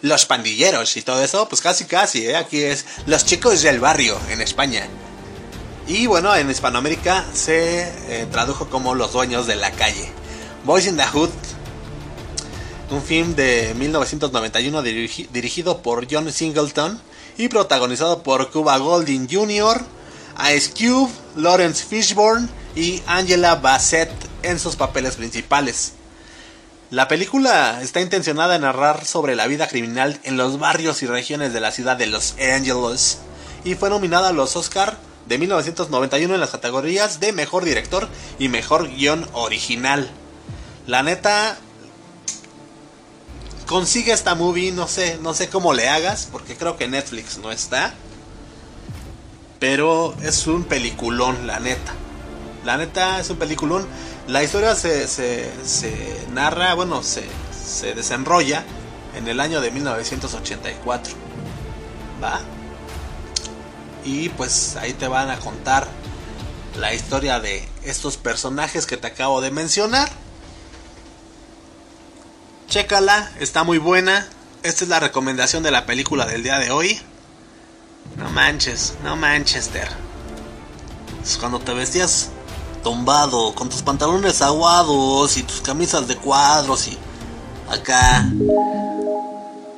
los 0.00 0.26
pandilleros 0.26 0.96
y 0.96 1.02
todo 1.02 1.24
eso, 1.24 1.48
pues 1.48 1.60
casi 1.60 1.86
casi, 1.86 2.26
¿eh? 2.26 2.36
aquí 2.36 2.62
es 2.62 2.86
los 3.06 3.24
chicos 3.24 3.62
del 3.62 3.80
barrio 3.80 4.16
en 4.30 4.40
España. 4.40 4.86
Y 5.88 6.06
bueno, 6.06 6.34
en 6.36 6.48
Hispanoamérica 6.48 7.24
se 7.34 7.82
eh, 7.82 8.26
tradujo 8.30 8.70
como 8.70 8.94
Los 8.94 9.12
dueños 9.12 9.48
de 9.48 9.56
la 9.56 9.72
calle. 9.72 10.08
Boys 10.64 10.86
in 10.86 10.96
the 10.96 11.04
Hood, 11.04 11.30
un 12.90 13.02
film 13.02 13.34
de 13.34 13.74
1991 13.74 14.82
dirigi 14.82 15.28
dirigido 15.32 15.82
por 15.82 16.06
John 16.08 16.32
Singleton 16.32 17.00
y 17.38 17.48
protagonizado 17.48 18.22
por 18.22 18.50
Cuba 18.50 18.78
Golding 18.78 19.28
Jr., 19.30 19.80
Ice 20.54 20.72
Cube, 20.72 21.10
Lawrence 21.36 21.84
Fishburne 21.84 22.48
y 22.74 23.02
Angela 23.06 23.56
Bassett 23.56 24.10
en 24.42 24.58
sus 24.58 24.76
papeles 24.76 25.16
principales. 25.16 25.92
La 26.90 27.08
película 27.08 27.80
está 27.82 28.00
intencionada 28.00 28.54
en 28.54 28.62
narrar 28.62 29.04
sobre 29.04 29.34
la 29.34 29.48
vida 29.48 29.66
criminal 29.66 30.20
en 30.22 30.36
los 30.36 30.58
barrios 30.58 31.02
y 31.02 31.06
regiones 31.06 31.52
de 31.52 31.60
la 31.60 31.72
ciudad 31.72 31.96
de 31.96 32.06
Los 32.06 32.36
Angeles 32.38 33.18
y 33.64 33.74
fue 33.74 33.90
nominada 33.90 34.28
a 34.28 34.32
los 34.32 34.54
Oscar 34.54 34.96
de 35.26 35.38
1991 35.38 36.34
en 36.34 36.40
las 36.40 36.50
categorías 36.50 37.18
de 37.18 37.32
Mejor 37.32 37.64
Director 37.64 38.08
y 38.38 38.48
Mejor 38.48 38.88
Guión 38.88 39.28
Original. 39.32 40.08
La 40.86 41.02
neta, 41.02 41.58
consigue 43.66 44.12
esta 44.12 44.34
movie, 44.34 44.72
no 44.72 44.88
sé, 44.88 45.18
no 45.20 45.34
sé 45.34 45.48
cómo 45.48 45.74
le 45.74 45.88
hagas, 45.88 46.28
porque 46.30 46.56
creo 46.56 46.76
que 46.76 46.88
Netflix 46.88 47.38
no 47.38 47.52
está. 47.52 47.94
Pero 49.58 50.14
es 50.22 50.46
un 50.46 50.64
peliculón, 50.64 51.46
la 51.46 51.60
neta. 51.60 51.92
La 52.64 52.76
neta 52.76 53.20
es 53.20 53.30
un 53.30 53.38
peliculón. 53.38 53.86
La 54.28 54.42
historia 54.42 54.74
se, 54.74 55.06
se, 55.08 55.50
se 55.64 56.26
narra, 56.32 56.74
bueno, 56.74 57.02
se, 57.02 57.24
se 57.52 57.94
desenrolla 57.94 58.64
en 59.16 59.28
el 59.28 59.40
año 59.40 59.60
de 59.60 59.70
1984. 59.70 61.14
¿Va? 62.22 62.40
Y 64.04 64.28
pues 64.30 64.76
ahí 64.76 64.92
te 64.92 65.08
van 65.08 65.30
a 65.30 65.38
contar 65.38 65.88
la 66.78 66.94
historia 66.94 67.40
de 67.40 67.66
estos 67.82 68.16
personajes 68.16 68.86
que 68.86 68.96
te 68.96 69.06
acabo 69.06 69.40
de 69.40 69.50
mencionar. 69.50 70.08
Chécala, 72.68 73.30
está 73.38 73.62
muy 73.62 73.78
buena. 73.78 74.26
Esta 74.62 74.84
es 74.84 74.90
la 74.90 74.98
recomendación 74.98 75.62
de 75.62 75.70
la 75.70 75.86
película 75.86 76.26
del 76.26 76.42
día 76.42 76.58
de 76.58 76.70
hoy. 76.70 77.00
No 78.16 78.28
manches, 78.30 78.94
no 79.04 79.16
Manchester. 79.16 79.88
Es 81.22 81.36
cuando 81.38 81.60
te 81.60 81.72
vestías 81.74 82.30
tumbado, 82.82 83.54
con 83.54 83.68
tus 83.68 83.82
pantalones 83.82 84.42
aguados 84.42 85.36
y 85.36 85.42
tus 85.42 85.60
camisas 85.60 86.08
de 86.08 86.16
cuadros 86.16 86.88
y 86.88 86.98
acá. 87.70 88.24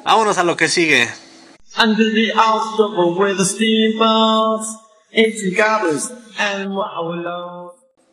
Vámonos 0.05 0.39
a 0.39 0.45
lo 0.45 0.57
que 0.57 0.69
sigue. 0.69 1.09
Under 1.79 2.13
the 2.13 2.33
where 3.17 3.35
the 3.35 3.45
steamboats, 3.45 4.69
and. 6.39 6.73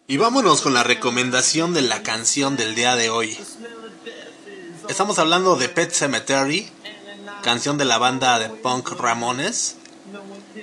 Y 0.08 0.18
vámonos 0.18 0.62
con 0.62 0.74
la 0.74 0.84
recomendación 0.84 1.74
de 1.74 1.82
la 1.82 2.04
canción 2.04 2.58
del 2.58 2.76
día 2.76 2.96
de 2.96 3.10
hoy. 3.10 3.38
Estamos 4.90 5.20
hablando 5.20 5.56
de 5.56 5.68
Pet 5.68 5.92
Cemetery, 5.92 6.70
canción 7.42 7.78
de 7.78 7.86
la 7.86 7.98
banda 7.98 8.40
de 8.40 8.50
punk 8.50 8.92
Ramones, 8.92 9.78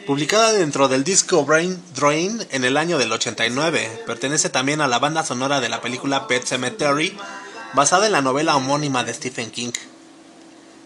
publicada 0.07 0.53
dentro 0.53 0.89
del 0.89 1.05
disco 1.05 1.45
Brain 1.45 1.83
Drain 1.95 2.47
en 2.51 2.65
el 2.65 2.77
año 2.77 2.99
del 2.99 3.13
89. 3.13 4.05
Pertenece 4.07 4.49
también 4.49 4.81
a 4.81 4.89
la 4.89 4.99
banda 4.99 5.25
sonora 5.25 5.61
de 5.61 5.69
la 5.69 5.81
película 5.81 6.27
Pet 6.29 6.45
Cemetery, 6.45 7.17
basada 7.75 8.07
en 8.07 8.13
la 8.13 8.23
novela 8.23 8.57
homónima 8.57 9.05
de 9.05 9.15
Stephen 9.15 9.51
King. 9.51 9.73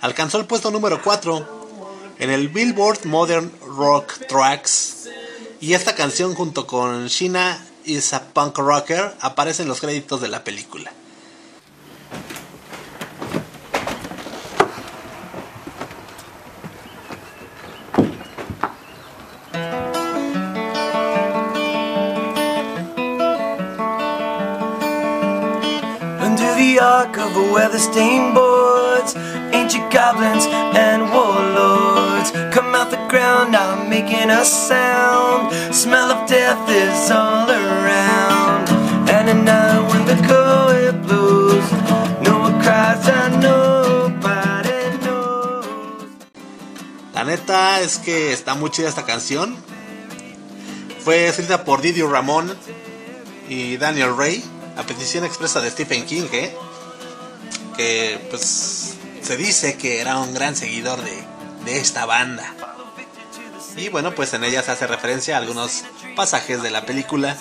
Alcanzó 0.01 0.39
el 0.39 0.47
puesto 0.47 0.71
número 0.71 1.03
4 1.03 2.17
en 2.19 2.31
el 2.31 2.49
Billboard 2.49 3.05
Modern 3.05 3.53
Rock 3.77 4.27
Tracks 4.29 5.09
y 5.61 5.75
esta 5.75 5.95
canción 5.95 6.35
junto 6.35 6.67
con 6.67 7.07
Sheena 7.07 7.65
is 7.85 8.13
a 8.13 8.23
Punk 8.33 8.59
Rocker 8.59 9.15
aparece 9.21 9.63
en 9.63 9.69
los 9.69 9.81
créditos 9.81 10.21
de 10.21 10.29
la 10.29 10.43
película. 10.43 10.93
Of 26.77 27.33
the 27.33 27.53
weather-stained 27.55 28.35
boards, 28.35 29.17
ancient 29.17 29.91
goblins 29.91 30.45
and 30.45 31.11
warlords 31.11 32.31
come 32.53 32.75
out 32.75 32.91
the 32.91 32.99
ground 33.09 33.53
now, 33.53 33.83
making 33.89 34.29
a 34.29 34.45
sound. 34.45 35.75
Smell 35.75 36.13
of 36.13 36.29
death 36.29 36.69
is 36.69 37.11
all 37.11 37.51
around. 37.51 38.69
And 39.09 39.31
at 39.31 39.43
night 39.43 39.89
when 39.91 40.05
the 40.05 40.17
cold 40.29 41.07
blows, 41.07 41.73
no 42.21 42.41
one 42.41 42.61
cries 42.61 43.09
and 43.09 43.43
nobody. 43.43 44.67
La 47.15 47.25
neta 47.25 47.81
es 47.81 47.97
que 47.97 48.35
está 48.35 48.55
muy 48.55 48.69
chida 48.69 48.89
esta 48.91 49.07
canción. 49.07 49.57
Fue 51.01 51.27
escrita 51.27 51.65
por 51.65 51.81
Didio 51.81 52.11
Ramón 52.11 52.55
y 53.49 53.79
Daniel 53.79 54.15
Ray 54.15 54.45
a 54.77 54.83
petición 54.83 55.25
expresa 55.25 55.61
de 55.61 55.71
Stephen 55.71 56.05
King, 56.07 56.27
¿eh? 56.33 56.57
que 57.77 58.27
pues 58.31 58.95
se 59.23 59.37
dice 59.37 59.77
que 59.77 60.01
era 60.01 60.19
un 60.19 60.35
gran 60.35 60.57
seguidor 60.57 61.03
de, 61.03 61.25
de 61.65 61.79
esta 61.81 62.07
banda. 62.07 62.55
Y 63.77 63.89
bueno, 63.91 64.15
pues 64.15 64.33
en 64.33 64.45
ella 64.45 64.63
se 64.63 64.73
hace 64.73 64.87
referencia 64.87 65.37
a 65.37 65.39
algunos 65.39 65.85
pasajes 66.15 66.63
de 66.63 66.71
la 66.71 66.87
película. 66.87 67.37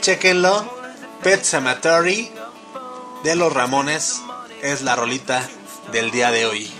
Chequenlo. 0.00 0.78
Pet 1.22 1.42
Cemetery 1.42 2.30
de 3.24 3.34
los 3.34 3.52
Ramones 3.52 4.22
es 4.62 4.82
la 4.82 4.94
rolita 4.94 5.42
del 5.90 6.12
día 6.12 6.30
de 6.30 6.46
hoy. 6.46 6.70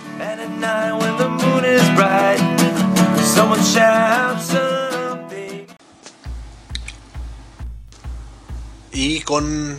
Y 8.93 9.21
con 9.21 9.77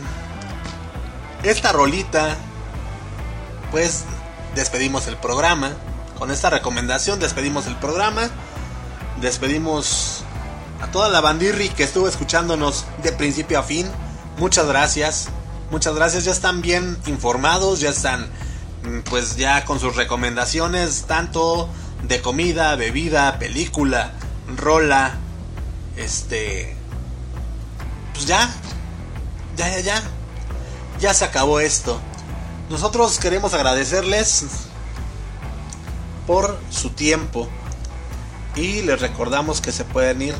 esta 1.42 1.72
rolita, 1.72 2.36
pues 3.70 4.04
despedimos 4.54 5.06
el 5.06 5.16
programa. 5.16 5.72
Con 6.18 6.30
esta 6.30 6.50
recomendación 6.50 7.18
despedimos 7.18 7.66
el 7.66 7.76
programa. 7.76 8.28
Despedimos 9.20 10.22
a 10.82 10.90
toda 10.90 11.08
la 11.08 11.20
bandirri 11.20 11.68
que 11.70 11.84
estuvo 11.84 12.08
escuchándonos 12.08 12.84
de 13.02 13.12
principio 13.12 13.58
a 13.58 13.62
fin. 13.62 13.86
Muchas 14.38 14.66
gracias. 14.66 15.28
Muchas 15.70 15.94
gracias. 15.94 16.24
Ya 16.24 16.32
están 16.32 16.60
bien 16.60 16.98
informados. 17.06 17.80
Ya 17.80 17.90
están 17.90 18.28
mm, 18.84 19.00
pues 19.08 19.36
ya 19.36 19.64
con 19.64 19.80
sus 19.80 19.96
recomendaciones. 19.96 21.04
Tanto 21.06 21.68
de 22.02 22.20
comida, 22.20 22.76
bebida, 22.76 23.38
película, 23.38 24.12
rola. 24.56 25.14
Este... 25.96 26.76
Pues 28.12 28.26
ya, 28.26 28.50
ya, 29.56 29.70
ya, 29.70 29.80
ya. 29.80 30.19
Ya 31.00 31.14
se 31.14 31.24
acabó 31.24 31.60
esto. 31.60 31.98
Nosotros 32.68 33.18
queremos 33.18 33.54
agradecerles 33.54 34.44
por 36.26 36.58
su 36.70 36.90
tiempo. 36.90 37.48
Y 38.54 38.82
les 38.82 39.00
recordamos 39.00 39.62
que 39.62 39.72
se 39.72 39.84
pueden 39.84 40.20
ir 40.20 40.34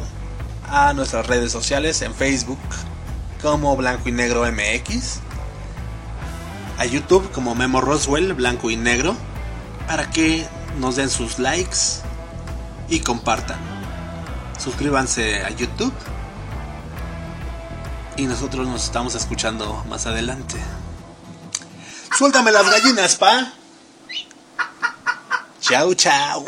a 0.68 0.92
nuestras 0.92 1.26
redes 1.26 1.50
sociales 1.50 2.02
en 2.02 2.14
Facebook 2.14 2.58
como 3.40 3.74
Blanco 3.74 4.10
y 4.10 4.12
Negro 4.12 4.44
MX. 4.44 5.20
A 6.76 6.84
YouTube 6.84 7.30
como 7.32 7.54
Memo 7.54 7.80
Roswell 7.80 8.34
Blanco 8.34 8.70
y 8.70 8.76
Negro. 8.76 9.16
Para 9.86 10.10
que 10.10 10.46
nos 10.78 10.96
den 10.96 11.08
sus 11.08 11.38
likes 11.38 12.02
y 12.90 13.00
compartan. 13.00 13.58
Suscríbanse 14.58 15.42
a 15.42 15.48
YouTube 15.50 15.94
y 18.20 18.26
nosotros 18.26 18.68
nos 18.68 18.84
estamos 18.84 19.14
escuchando 19.14 19.82
más 19.88 20.04
adelante. 20.04 20.56
Suéltame 22.18 22.52
las 22.52 22.70
gallinas, 22.70 23.16
pa. 23.16 23.50
Chau, 25.62 25.94
chau. 25.94 26.44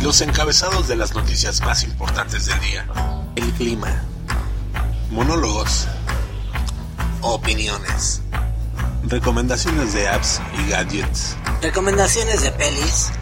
Los 0.00 0.22
encabezados 0.22 0.88
de 0.88 0.96
las 0.96 1.14
noticias 1.14 1.60
más 1.60 1.84
importantes 1.84 2.46
del 2.46 2.60
día. 2.60 2.86
El 3.36 3.52
clima. 3.52 4.04
Monólogos. 5.10 5.86
Opiniones. 7.20 8.22
Recomendaciones 9.04 9.92
de 9.92 10.08
apps 10.08 10.40
y 10.58 10.70
gadgets. 10.70 11.36
Recomendaciones 11.62 12.42
de 12.42 12.50
pelis. 12.50 13.12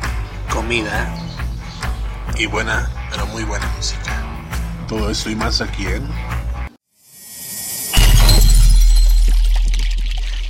comida 0.50 1.14
y 2.38 2.46
buena, 2.46 2.90
pero 3.10 3.26
muy 3.26 3.44
buena 3.44 3.66
música. 3.76 4.24
Todo 4.88 5.10
esto 5.10 5.28
y 5.28 5.34
más 5.34 5.60
aquí 5.60 5.84
en 5.84 6.08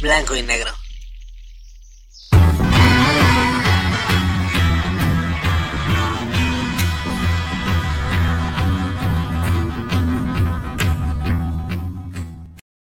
Blanco 0.00 0.36
y 0.36 0.42
negro. 0.42 0.79